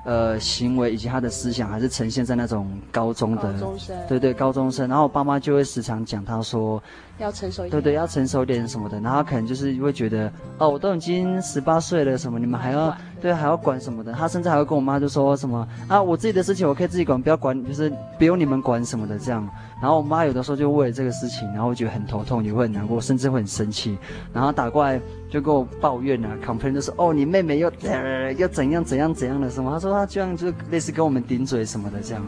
[0.05, 4.87] 呃行为以及他的思想还是呈现在那种高中的，高中生对对，高中生。
[4.87, 6.81] 然后我爸妈就会时常讲他说，
[7.17, 8.99] 要成熟一点，对对，要成熟一点什么的。
[9.01, 14.13] 然后可能就是会觉得，哦，我都已经十八岁了，什么你们还要对还要管什么的。
[14.13, 19.47] 他甚至还会跟我妈就说什么啊，我自己的事情我可以自己管，不要管，就是不用你们管什么的这样。
[19.81, 23.97] 然后我妈有的时候就为了这个事情，然后我觉得很头痛，也会很难过，甚至会很生气，
[24.33, 24.99] 然后打过来
[25.29, 29.71] 就跟我抱怨啊，complain 就说哦，你妹妹又呃又怎样怎样怎样的什么？
[29.71, 32.25] 她说她这样就类似跟我们顶嘴什么的这样，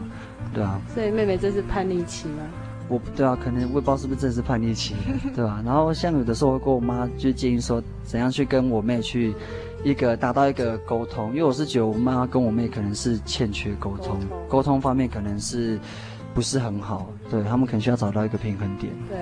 [0.54, 0.80] 对啊。
[0.94, 2.42] 所以妹妹这是叛逆期吗？
[2.88, 4.94] 我对啊，可能我也不知道是不是真是叛逆期，
[5.36, 5.62] 对吧、啊？
[5.64, 9.34] 然后像有的时候会跟我妈就建议说，怎样去跟我妹去
[9.84, 15.78] 一个达到一个沟通，因为我是觉得我妈跟我妹可能是欠缺沟通，沟通方面可能是。
[16.34, 18.92] 不是很好，对，他们可能需要找到一个平衡点。
[19.08, 19.18] 对，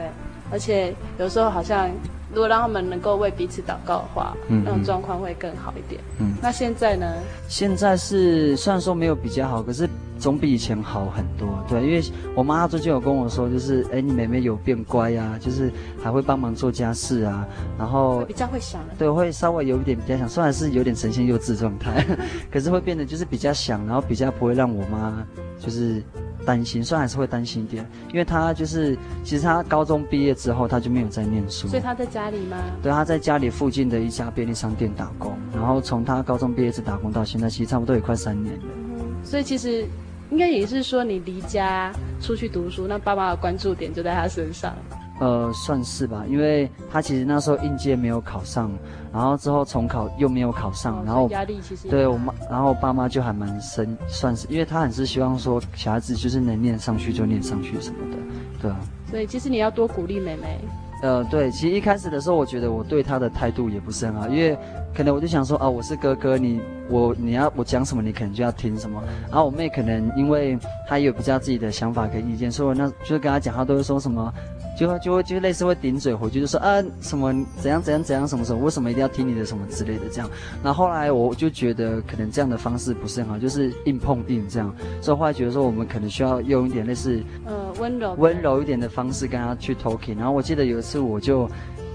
[0.51, 1.89] 而且有时候好像，
[2.35, 6.01] 如果让他们能够为彼此祷告的话，嗯，那种状况会更好一点。
[6.19, 7.07] 嗯，那现在呢？
[7.47, 9.89] 现在是虽然说没有比较好，可是
[10.19, 11.49] 总比以前好很多。
[11.69, 12.03] 对，因为
[12.35, 15.71] 我妈最近有跟我说，就是哎，你妹妹有变乖啊，就是
[16.03, 17.47] 还会帮忙做家事啊，
[17.79, 18.95] 然后比较会想了。
[18.99, 22.05] 对，会稍微有一点比较想，虽然是有点呈现幼稚状态，
[22.51, 25.25] 可是会变得就是比较想，然后比较不会让我妈
[25.61, 26.03] 就是。
[26.47, 31.69] 担心，虽然还是会担心一点，因为他就是，其实他高中毕业之后，他就没有再念书。
[31.69, 32.57] 所以他在家里吗？
[32.83, 38.63] 对，他在家里附近的一家便利商店打工，然后从他高中毕业一直打工到现在，其实差不多也快三年了。
[38.99, 39.87] 嗯，所以其实
[40.31, 44.75] 应该也是说，你离家出去读书，那爸妈的关注点就在他身上。
[45.21, 48.71] 呃，算是吧，因为他其实那时候应届没有考上，
[49.13, 58.17] 然后之后重考又没有考上，哦、然后压力其实对我妈，然后我爸妈就还蛮生，算是，因为他很是希望说小孩子就是能念上去就念上去什么的，
[58.63, 58.81] 对啊。
[59.11, 60.59] 所以其实你要多鼓励妹妹。
[61.03, 64.57] 呃，对，其实一开始的时候，我觉得我对他的态度也不是很好，因为
[64.95, 66.61] 可能我就想说啊，我是哥哥，你
[66.91, 69.03] 我你要我讲什么，你可能就要听什么。
[69.29, 74.33] 然后我妹可能因为她有比较自己的想法跟意见，所以我那就是跟她讲，她都会说什么。
[74.81, 80.31] 就会就会就类似会顶嘴回去，就说啊什么怎样怎样怎样什么什么，为什么一定要听你的什么之类的这样。
[80.65, 84.75] 然后后来我就觉得可能这样的方式不是很好，就是硬碰硬这样。
[85.03, 90.17] 所以后来觉得说我们可能需要用一点类似呃温柔温柔一点的方式跟他去 talking。
[90.17, 91.47] 然后我记得有一次我就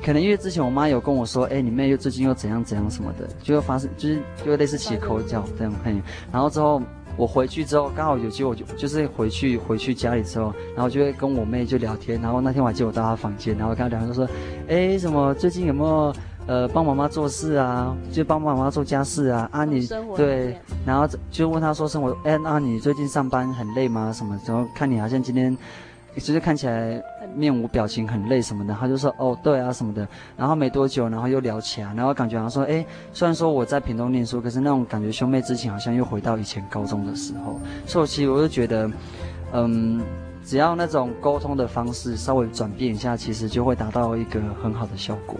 [0.03, 5.91] 可能因为之前我妈有跟我说，哎你妹又最近又怎样怎样什么的，就会发生就是就会类似起口角这样嘿。
[6.31, 6.79] 然后之后。
[7.17, 12.21] 我回去之后刚好有机会，我就就是回去回去家里之后，然后就会跟我妹就聊天。
[12.21, 14.27] 然后那天我还记得我到她房间，然后跟她聊天就说，
[14.67, 16.13] 哎，什么最近有没有
[16.47, 17.95] 呃帮妈妈做事啊？
[18.11, 19.49] 就帮妈妈做家事啊？
[19.51, 24.11] 啊你对，然后就问她说生活，哎，那你最近上班很累吗？
[24.13, 24.39] 什么？
[24.45, 25.57] 然后看你好像今天。
[26.17, 27.01] 其实看起来
[27.35, 30.07] 面无表情，很累什么的，他就说哦对啊什么的，
[30.37, 38.89] 然后没多久，然后又聊起来，然后感觉好像说，哎，虽然说我在屏东念书，可是那种感觉兄妹之情好像又回到以前高中的时候，所以我其实我就觉得，
[39.53, 40.01] 嗯，
[40.45, 45.35] 只要那种沟通的方式稍微转变一下，其实就会达到一个很好的效果。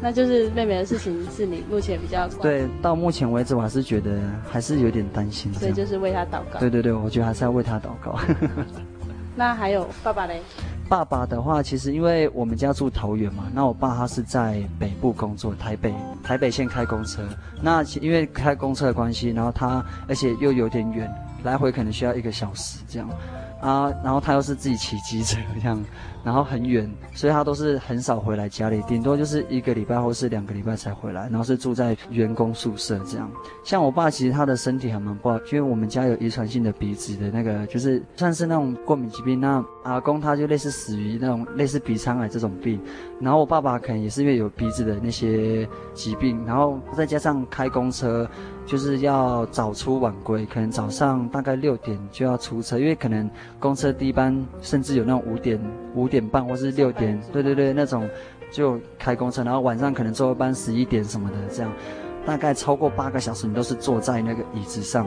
[0.00, 6.60] 那就是妹妹的事情是你目前比较对，到目前为止我还是觉得还是有点担心，所以就是为她祷告。
[6.60, 8.18] 对对对，我觉得还是要为她祷告。
[9.36, 10.42] 那还有爸爸嘞？
[10.88, 17.22] 爸爸的话，其实因为我们家住桃园嘛，那我爸他是在北部工作，台北台北线开公车。
[17.60, 21.12] 那因为开公车的关系，然后他而且又有点远，
[21.42, 23.08] 来回可能需要一个小时这样。
[23.60, 25.82] 啊，然后他又是自己骑机车这样，
[26.26, 33.30] 然后很远，所以他都是很少回来家里，顶多就是一个礼拜或是两个礼拜才回来，然后是住在员工宿舍这样。
[33.62, 39.40] 像我爸其实他的身体还蛮不好，因为我们家有遗传性的鼻子的那个，就是算是那种过敏疾病。
[39.40, 42.80] 那阿公他就类似死于那种类似鼻肠癌这种病，
[43.20, 45.64] 然后我爸爸可能也是因为有鼻子的那些
[45.94, 48.28] 疾病，然后再加上开公车。
[48.66, 55.56] 就是要早出晚归，可能早上大概六点就要出车，因为可能公车第一班甚至有那种五点
[55.94, 58.08] 五点半或是六点，对对对，那种
[58.50, 61.72] 就开工车，然后晚上可能最后一班十一点什么的，这样
[62.24, 65.06] 大概超过八个小时，你都是坐在那个椅子上，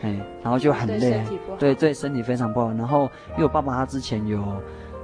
[0.00, 1.22] 哎，然后就很累，
[1.58, 2.72] 对对，身体非常不好。
[2.72, 4.42] 然后因为我爸爸他之前有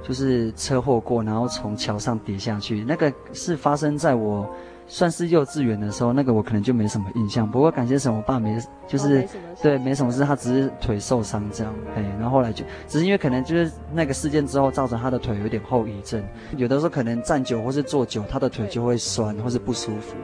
[0.03, 4.49] 就是车祸过，然后从桥上跌下去，那个是发生在我。
[4.91, 7.49] 算是幼稚园的时候，那个我可能就没什么印象。
[7.49, 9.25] 不过感谢神，我爸没，就是、
[9.61, 11.71] 对没什么事，他只是腿受伤这样。
[11.95, 16.21] 哎，然后后来就只是因为可能就是那个事件之后，造成他的腿有点后遗症。
[16.57, 20.15] 有的时候可能站久或是坐久，他的腿就会酸或是不舒服，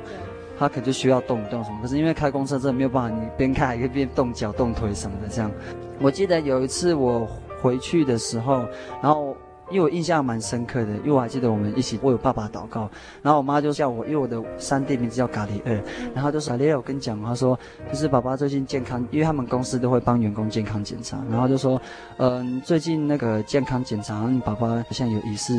[0.58, 1.78] 他可能就需要动一动什么。
[1.84, 5.52] 可是因为开公车真的没有办法，你边开还可以边动脚动腿什么的这样。
[6.02, 7.28] 我记得有一次我
[7.62, 8.66] 回去的时候，
[9.00, 9.38] 然后。
[9.70, 12.90] 因为我印象蛮深刻的，因为我还记得我们一起为我爸爸祷告，
[13.22, 17.58] 然后我妈就叫我，因为我的三弟名字叫咖喱二，然后就是咖喱二，我跟你讲，他说
[17.92, 21.82] 就是爸爸最近健康，因为他们公司都会帮员工健康检查，然后就说，
[22.18, 25.54] 嗯，最近那个健康检查，你爸爸好像有疑似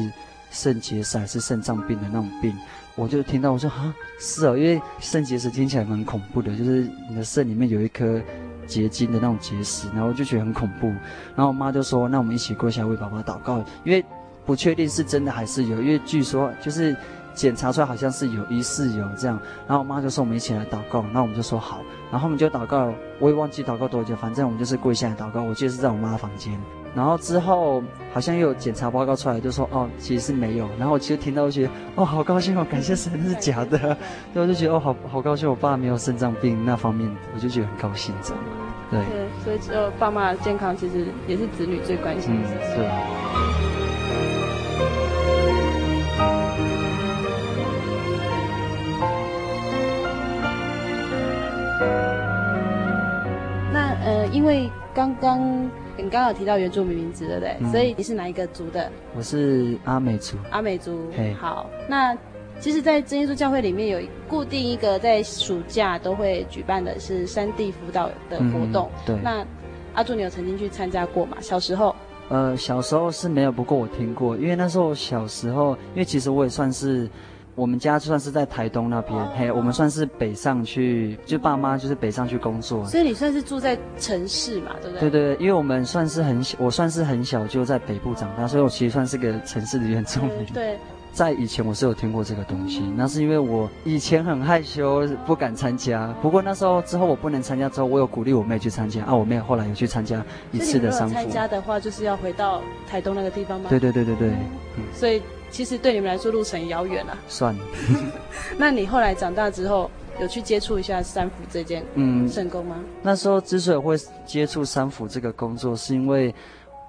[0.51, 2.57] 肾结石还是肾脏病的那种病，
[2.97, 8.21] 我就听到我说啊，是哦，因为肾结石听起来蛮恐怖的，就是你的肾里面有一颗。
[8.67, 10.89] 结晶的那种结石，然后我就觉得很恐怖，
[11.37, 14.05] 然后我妈就说：“那我们一起跪下为爸爸祷告，因为
[14.45, 16.97] 不确定是真的还是有，因为据说就是
[17.33, 19.39] 检查出来好像是有，疑似有这样。”
[19.69, 21.81] 然后我妈就说：“我们一起来祷告。”那我们就说好，
[22.11, 25.45] 然后我们就祷告，我也忘记祷告多久，反正我们就是跪下来祷告。
[25.45, 26.61] 我记得是在我妈房间。
[26.97, 30.67] 然后之后好像又有检查报告出来，就说哦，其实是没有。
[30.79, 33.79] 然后我其实听到我觉得哦，好高兴哦，感谢神，是假的。
[34.33, 38.43] 所以我就觉得哦，好好高兴，我爸没有肾脏病那方面，我就觉得很高兴这样。
[38.91, 42.77] 对，对，所以只有爸妈的健康其实也是子女最关心的事情。
[42.77, 42.89] 嗯，对。
[53.71, 55.71] 那呃，因为刚刚。
[55.97, 57.57] 你刚刚有提到原住民名字，对不对？
[57.61, 58.91] 嗯、所以你是哪一个族的？
[59.17, 60.37] 我是阿美族。
[60.51, 61.11] 阿美族。
[61.41, 61.69] 好。
[61.89, 62.17] 那
[62.61, 68.91] 其实，在真耶稣教会里面有固定一个在暑假都会举办的是山地辅导的活动。
[68.95, 69.17] 嗯、对。
[69.23, 69.45] 那
[69.95, 71.37] 阿柱，你有曾经去参加过吗？
[71.41, 71.95] 小时候？
[72.29, 77.09] 呃，小时候是没有，不过我听过，因为那时候小时候，因为其实我也算是。
[77.57, 82.85] 我们家算是在台东那边，嘿，我们算是北上去，就爸妈就是北上去工作。
[82.85, 85.11] 所以你算是住在城市嘛，对不对？
[85.11, 90.45] 对对，因为我们算是很小，我算是很小就在北部长大，所以我其实算是个城市的原住民。
[90.53, 90.79] 对，
[91.15, 96.15] 在以前我是有听过这个东西，那是因为我以前很害羞，不敢参加。
[96.21, 101.15] 不过那时候之后我不能参加之后，我有鼓励我妹去参加啊，我妹后来有去参加一次的山辅。
[101.15, 103.71] 参加的话就是要回到台东那个地方吗？
[103.71, 104.29] 对对对对对，
[104.77, 105.23] 嗯，所以。
[105.51, 107.17] 其实对你们来说路程遥远了。
[107.29, 107.65] 算了。
[108.59, 109.91] 那你后来长大之后，
[110.21, 112.77] 有去接触一下三福这件嗯圣工吗？
[113.03, 116.35] 那时候之所以会接触三福这个工作，是因为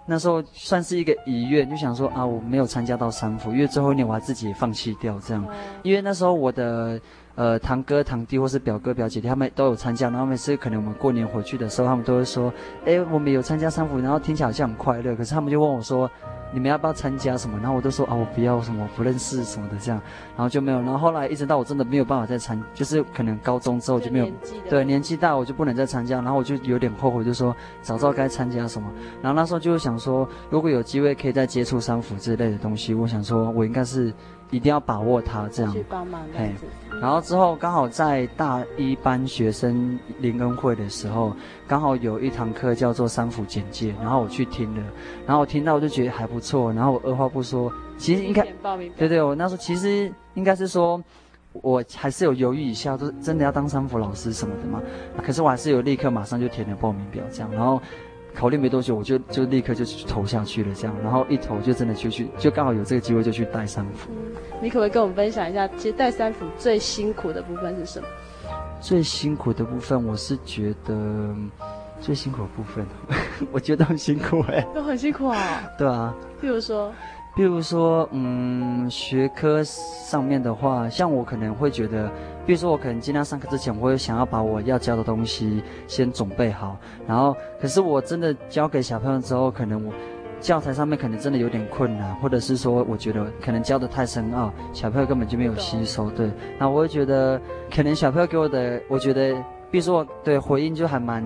[0.06, 5.44] 那时候算是一个遗愿，就想说啊，我没有参加到三福，因为最后一年我还自己放弃掉这样。
[5.46, 5.50] 哦、
[5.84, 7.00] 因为那时候我的
[7.38, 12.54] 呃堂哥堂弟或是表哥表姐他们都有参加，然后每次可能我们过年回去的时候，他们都会说，
[12.86, 16.12] 哎，我们有参加三福，然后听起来好像很快乐，可是他们就问我说。
[16.54, 17.58] 你们要不要参加什么？
[17.58, 20.02] 然后我都说啊，我不要什么，我不认识什么的这样，
[20.34, 20.78] 然后就没有。
[20.80, 24.34] 然后后来一直到我真的没有办法再参，就是可能高中之后就没有，年
[24.70, 26.22] 对，年纪大我就不能再参加。
[26.22, 28.90] 然后我就有点后悔，就说早知道该参加什么。
[29.22, 34.14] 然后那时候就想说，如果有机会可以再接触三福之类的东西，我想说我应该是。
[34.52, 35.72] 一定要把握它，这样。
[35.72, 36.22] 去帮忙。
[36.36, 36.54] 嘿，
[37.02, 41.36] 然后之后刚好在大一班学生联恩会的时候，
[41.68, 44.84] 刚好有一堂课叫做三辅简介，然后我去听了，
[45.26, 48.48] 然后我听到我就觉得还不错，然后我二话不说，其实应该，
[48.98, 51.02] 对对，我那时候其实应该是说，
[51.54, 54.82] 我还是有犹豫一下，就是真的要当三辅老师什么的嘛，
[55.22, 57.82] 可是我还是有立刻马上就填了报名表，这样，然后。
[58.38, 64.12] 考虑没多久，我就就立刻就投下去了，这样，然后一投就真的就去，就刚好有这个机会就去带三辅。
[64.12, 64.32] 嗯，
[64.62, 68.08] 你可不可以跟我们分享一下，其实带三辅最辛苦的部分是什么？
[68.80, 71.36] 最辛苦的部分，我是觉得
[72.00, 72.86] 最辛苦的部分，
[73.52, 75.64] 我觉得很辛苦哎，都很辛苦啊。
[75.80, 76.14] 对啊。
[76.40, 76.94] 譬如说。
[77.38, 82.10] 譬如说，嗯，学科上面的话，像我可能会觉得，
[82.48, 86.76] 比如说我可能今天上课之前，我会想要把我要教的东西先准备好，
[87.08, 89.94] 然后，可是我真的教给小朋友之后，可能我
[90.40, 97.40] 教材上面可能真的有点困难，或者是说，我觉得可能教得太深奥，小朋友根本就没有吸收，对，那我会觉得，
[97.72, 99.36] 可能小朋友给我的，我觉得。
[99.70, 101.22] 比如说，对回应就还蛮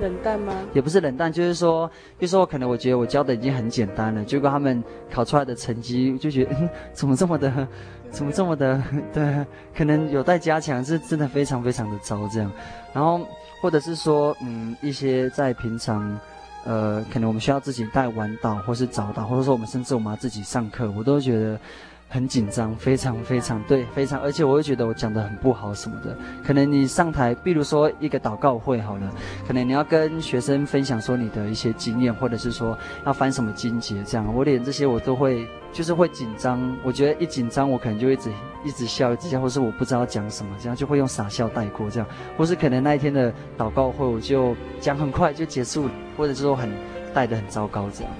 [0.00, 0.52] 冷淡吗？
[0.72, 1.86] 也不是冷淡，就是说，
[2.18, 7.68] 比如说，可能我觉得我教的已经很简单了，结果他们考出来的成绩就觉得，嗯， 怎么这么的，
[8.10, 8.82] 怎么这么的，
[9.14, 12.50] 对，可能有待加强，是真的非常非常的糟这样。
[12.92, 13.20] 然后
[13.60, 16.18] 或者是说，嗯，一些在平常，
[16.64, 21.58] 呃，可能我们需要自己带晚祷，或是早祷，或者说我们甚至我们要自己上课，我都觉得。
[22.08, 26.16] 很紧张，非常非常对，非常，而且我会觉得我讲得很不好什么的。
[26.44, 29.12] 可能你上台，比如说一个祷告会好了，
[29.46, 36.76] 可能你要跟学生分享说你的一些经验，或者是说要翻什么经节这样，我连这些我都会，就是会紧张。
[36.84, 38.30] 我觉得一紧张，我可能就一直
[38.64, 46.70] 一直笑，一直笑，或是我不知道讲什么，这样就会用傻笑带过这样，或是可能那一天的祷告会我就讲很快就结束，或者是说很
[47.12, 48.12] 带得很糟糕这样。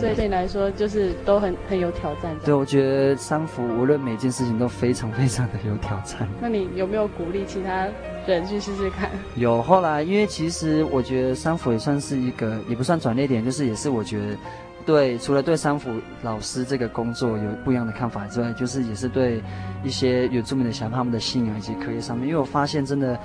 [0.00, 2.34] 所以对你来说，就是都很很有挑战。
[2.44, 6.26] 对，我觉得山辅无论每件事情都非常非常的有挑战。
[6.40, 7.86] 那你有没有鼓励其他
[8.26, 9.10] 人去试试看？
[9.36, 14.36] 有，后来因为其实我觉得山辅也算是一个，也不算转捩点，就是也是我觉得。
[14.86, 15.90] 对除了对三辅
[16.22, 19.40] 老师这个工作有不一样的看法之外，就是也是对
[19.84, 23.20] 一些原住民的想法他们的信仰以及课业上面，因为我发现真的，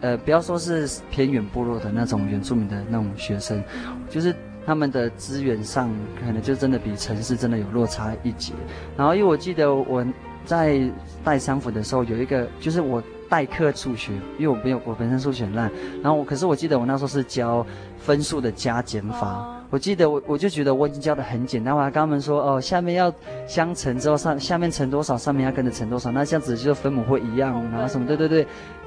[0.00, 3.62] 呃，不要说是偏远部落的那种原住民的那种学生，
[4.08, 4.34] 就是
[4.66, 8.52] 他们的资源上可能就真的比城市真的有落差一截。
[8.96, 10.04] 然后因为我记得我
[10.44, 10.80] 在
[11.24, 13.02] 带三辅的时候，有一个就是我。
[13.30, 15.70] 代课数学，因为我没有，我本身数学很烂。
[16.02, 17.64] 然后我，可是我记得我那时候是教
[17.96, 19.64] 分数的加减法。
[19.70, 21.72] 我记得我，我就觉得我已经教的很简单。
[21.72, 23.14] 我还跟他们说，哦，下面要
[23.46, 28.44] 相乘之后上下面乘多少，上面要跟着乘多少，那这样子就分母会一样，然后什么，对对对。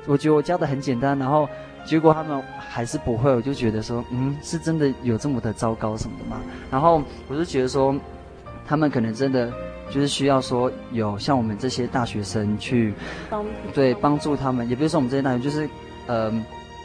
[0.07, 1.47] 我觉得我教的很简单，然后
[1.85, 6.41] 结果他们还是不会，我就觉得说，嗯，是真的有这么的糟糕什么的吗？
[6.71, 7.95] 然后我就觉得说，
[8.65, 9.51] 他们可能真的。
[9.91, 12.95] 就是需要说有像我们这些大学生去
[13.29, 15.69] 帮对帮助他们，也不是说我们这些大学，就是
[16.07, 16.33] 呃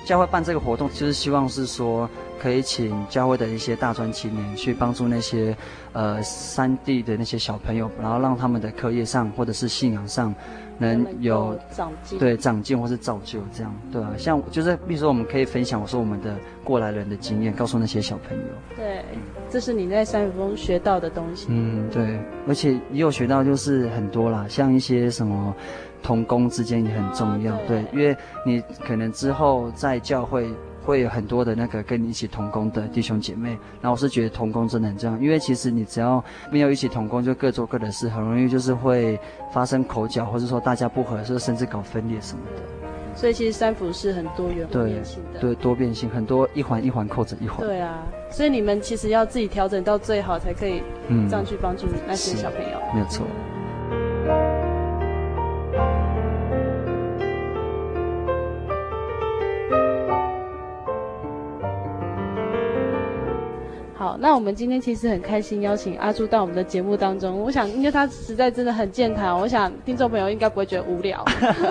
[0.05, 5.57] 教会办这个活动，就是希望是说可以请教会的一些大专青年去帮助那些
[5.95, 10.35] 呃三地的那些小朋友，然后让他们的课业上或者是信仰上。
[10.79, 18.45] 能有长进，对长进或是造就这样，对啊，像就是比如说，我们可以分享我说我们的过来人的经验，告诉那些小朋友。
[18.77, 19.05] 对，
[19.51, 21.49] 这是你在三辅中学到的东西。
[21.51, 25.55] 嗯，对，而且也有学到就是很多啦，像一些什么
[26.03, 28.17] 同工之间也很重要，对，因为
[28.47, 30.49] 你可能之后在教会。
[30.89, 33.51] 会有很多的那个跟你一起同工的弟兄姐妹，
[33.83, 39.21] 然后我是觉得同工真的很重要，因为其实你只要没有一起同工，就各做各的事，很容易就是会
[39.53, 42.63] 发生口角，或者说大家不合适，甚至搞分裂什么的。
[43.15, 47.67] 所以其实三福是很多元多变性的，对，对多变性，很多一环一环扣着一环。
[47.67, 50.83] 对啊，所以你们其实要自己调整到最好，才可以
[51.29, 52.79] 这样去帮助那些小朋友。
[52.93, 53.27] 嗯、没有错。
[64.21, 67.41] 那我们今天其实很开心邀请阿朱到我们的节目当中。
[67.41, 71.25] 我想，因为他实在真的很健谈，我想听众朋友应该不会觉得无聊。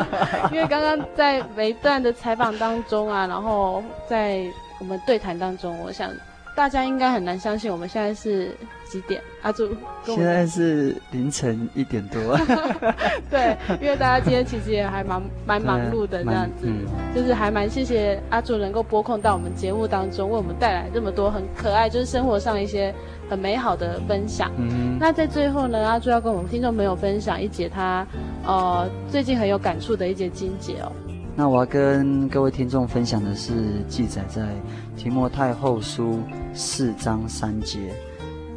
[0.52, 4.46] 因为刚刚在每一段的采访当中啊，然后在
[4.80, 6.10] 我们对谈当中，我想。
[6.58, 8.50] 大家应该很难相信，我们现在是
[8.84, 9.22] 几点？
[9.44, 9.70] 阿朱，
[10.04, 12.36] 现在是凌晨一点多。
[13.30, 22.92] 对，因为大家今天其实也还蛮蛮忙碌的这样子，嗯、就是还蛮谢谢阿朱能够拨空到我们节目当中，为我们带来这么多很可爱，就是生活上一些
[23.30, 24.52] 很美好的分享。
[24.58, 28.04] 嗯，那在最后呢，阿朱要跟我们听众朋友分享一节他
[28.48, 30.92] 呃最近很有感触的一节经节哦。
[31.40, 33.54] 那我要跟各位听众分享的是
[33.88, 34.60] 记载在
[34.96, 36.20] 提摩太后书
[36.52, 37.94] 四章三节，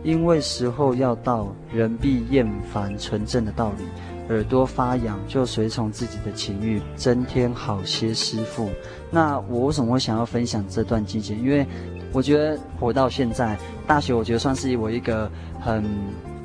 [0.02, 3.84] 因为时候要到，人必厌烦纯正的道理，
[4.30, 8.70] 耳朵发痒，就随从自己的情欲，增添好些师傅。
[9.10, 11.34] 那我为什么会想要分享这段经节？
[11.34, 11.66] 因为
[12.14, 15.84] 我觉得活到现在，大学我觉得算是我一个很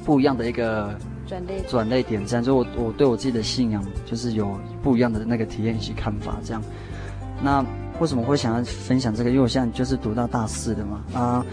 [0.03, 0.93] 不一样的一个。
[1.67, 6.61] 转类点，赞就我我对我自己的信仰就是有不一样的那个体验以及看法，这样。
[7.41, 7.65] 那
[7.99, 9.29] 为什么会想要分享这个？
[9.29, 11.45] 因为我现在就是读到大四的嘛，啊，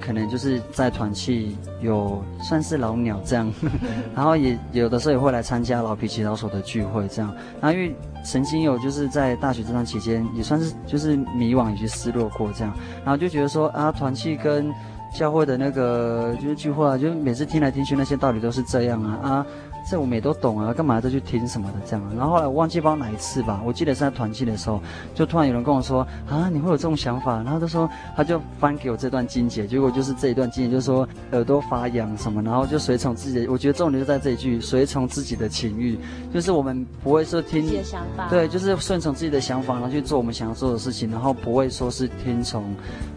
[0.00, 3.52] 可能就是在团契有算是老鸟这样，
[4.14, 7.34] 然后也有的时候也会来参加老皮祈祷所的聚会这样。
[7.60, 12.74] 然后因为曾经有就是在大学这段期间也算是就是迷惘以及失落过这样，
[13.04, 14.70] 然后就觉得说啊，团契跟
[15.12, 19.46] 教会的那个就是聚会啊，就每次听来听去那些道理都是这样啊啊。
[19.90, 22.02] 这我们也都懂啊，干嘛再去听什么的这样？
[22.16, 24.80] 然后后来我忘记不知道哪一次吧，我记得是在团契的时候，
[25.16, 27.42] 就突然有人跟我说啊，你会有这种想法？
[27.42, 33.50] 然后他说他就翻给我这段经节，结果就是这一段经节，就是说耳朵发痒什么，然后就随从自己的。
[33.50, 35.98] 我觉得重点就在这一句，随从自己的情欲，
[36.32, 42.64] 就是我们不会说听，想法对，就是顺从自己的想法，然后去做我们想要做的事情，然后不会说是听从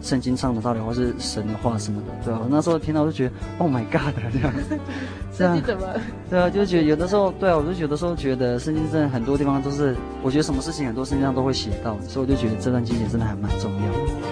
[0.02, 4.52] 圣经上的道理或是神的话什么的，对啊，我那时候听到我就觉得，Oh my God，这样，
[5.36, 5.86] 这样怎么？
[6.30, 6.48] 对啊。
[6.48, 14.23] 就觉得有的时候，对啊，我就有的时候觉得圣经真的很多地方都是，我觉得什么事情很多圣经上都会写到，所以我就觉得这段经节真的还蛮重要的。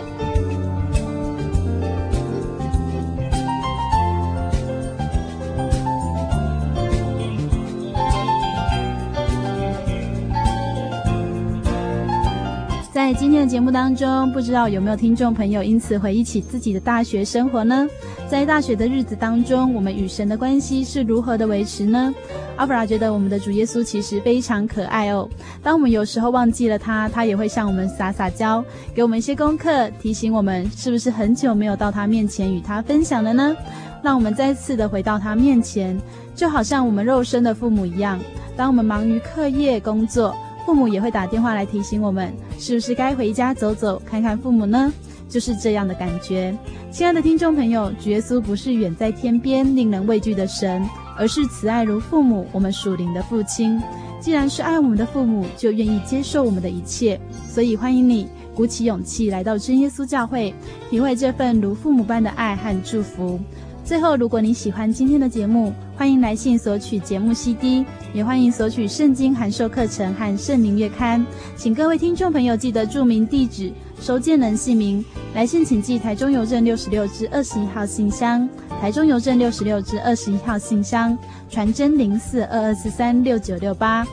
[13.15, 17.87] 今天的节目当中，不知道有没有听众朋友因此回忆起自己的大学生活呢？
[18.29, 22.13] 在大学的日子当中，我们与神的关系是如何的维持呢？
[22.57, 25.29] 阿布拉觉得我们的主耶稣其实非常可爱哦。
[25.63, 33.55] 当我们有时候忘记了他，他也会向我们撒撒娇，给我们一些功课，提醒我们是不是很久没有到他面前与他分享了呢？
[34.03, 36.01] 让我们再次的回到他面前，
[36.35, 38.19] 就好像我们肉身的父母一样。
[38.57, 40.35] 当我们忙于课业工作，
[40.65, 44.93] 父母也会打电话来提醒我们，是不是该回家走走，看看父母呢？
[45.29, 46.55] 就是这样的感觉。
[46.91, 50.87] 亲爱的听众朋友，主耶稣不是远在天边令人畏惧的神，
[51.17, 53.81] 而是慈爱如父母，我们属灵的父亲。
[54.21, 60.55] 既然是爱我们的父母，就愿意接受我们的一切，所以欢迎你鼓起勇气来到真耶稣教会，
[60.91, 63.41] 体会这份如父母般的爱和祝福。
[63.85, 71.25] 最后，如果你喜欢今天的节目，欢迎来信索取节目 CD，也欢迎索取圣经函授课程和圣灵月刊。
[71.57, 75.05] 请各位听众朋友记得注明地址、收件人姓名。
[75.35, 78.49] 来信请寄台中邮政六十六至二十一号信箱，
[78.81, 81.19] 台中邮政六十六至二十一号信箱，
[81.51, 84.07] 传真零四二二四三六九六八。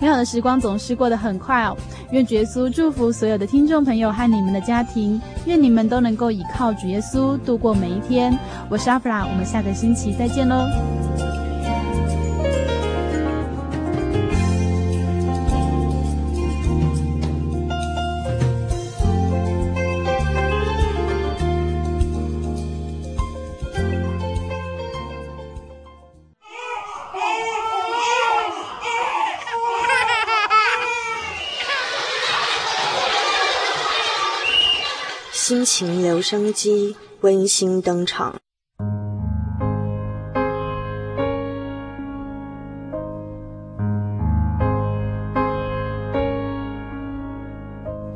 [0.00, 1.76] 美好的时光总是过得很快哦。
[2.10, 8.36] 愿主耶稣祝福所有的听众朋友和你们的家庭，愿你们都能够依靠主耶稣度过每一天。
[8.68, 10.64] 我是阿弗拉，我们下个星期再见喽。
[35.80, 38.34] 情留声机温馨登场。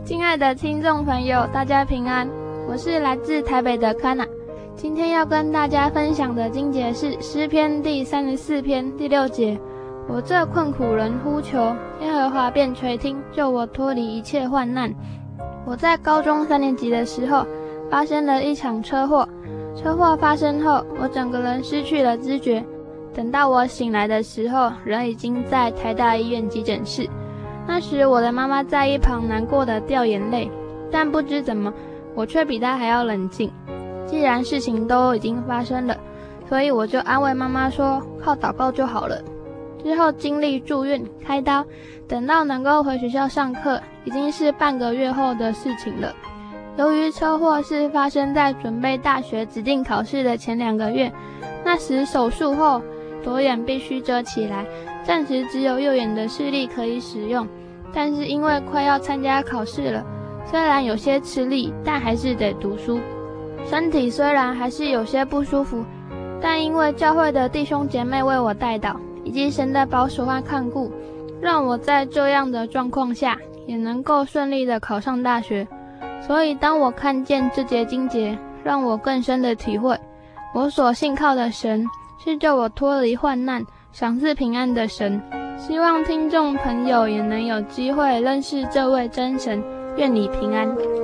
[0.05, 2.29] 亲爱的听众朋友，大家平安，
[2.69, 4.29] 我是来自台北的 Kana，。
[4.77, 9.59] 今天要跟大家分享的经节是诗篇第三十四篇第六节
[10.07, 11.59] ：“我这困苦人呼求
[12.03, 14.95] 耶和华，便垂听，救我脱离一切患难。”
[15.67, 17.47] 我在高中三年级的时候，
[17.91, 19.29] 发生了一场车祸。
[19.75, 22.65] 车祸发生后，我整个人失去了知觉。
[23.15, 27.09] 等到我醒来的时候，人已经在台大医院急诊室。
[27.67, 30.51] 那时，我的妈妈在一旁难过的掉眼泪，
[30.91, 31.73] 但不知怎么，
[32.15, 33.51] 我却比她还要冷静。
[34.07, 35.97] 既然事情都已经发生了，
[36.47, 39.19] 所以我就安慰妈妈说：“靠祷告就好了。”
[39.85, 41.65] 之后经历住院、开刀，
[42.09, 46.13] 等到能够回学校上课，已经是半个月后的事情了。
[46.79, 51.13] 由于车祸是发生在准备大学指定考试的前两个月，
[51.65, 52.81] 那时手术后
[53.23, 54.65] 左眼必须遮起来，
[55.05, 57.47] 暂时只有右眼的视力可以使用。
[57.93, 60.03] 但是因为快要参加考试了，
[60.47, 62.99] 虽然有些吃力，但还是得读书。
[63.67, 65.85] 身体虽然还是有些不舒服，
[66.41, 68.97] 但因为教会的弟兄姐妹为我代祷。
[69.25, 70.93] 以及神的保守和看顾，
[71.41, 75.67] 让我在这样的状况下也能够顺利的考上大学。
[76.27, 79.99] 所以，当我看见这节经节，让我更深的体会，
[80.55, 81.85] 我所信靠的神
[82.23, 85.21] 是救我脱离患难、赏赐平安的神。
[85.57, 89.63] 希望听众朋友也能有机会认识这位真神。
[89.97, 91.04] 愿你平安。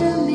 [0.00, 0.29] 心。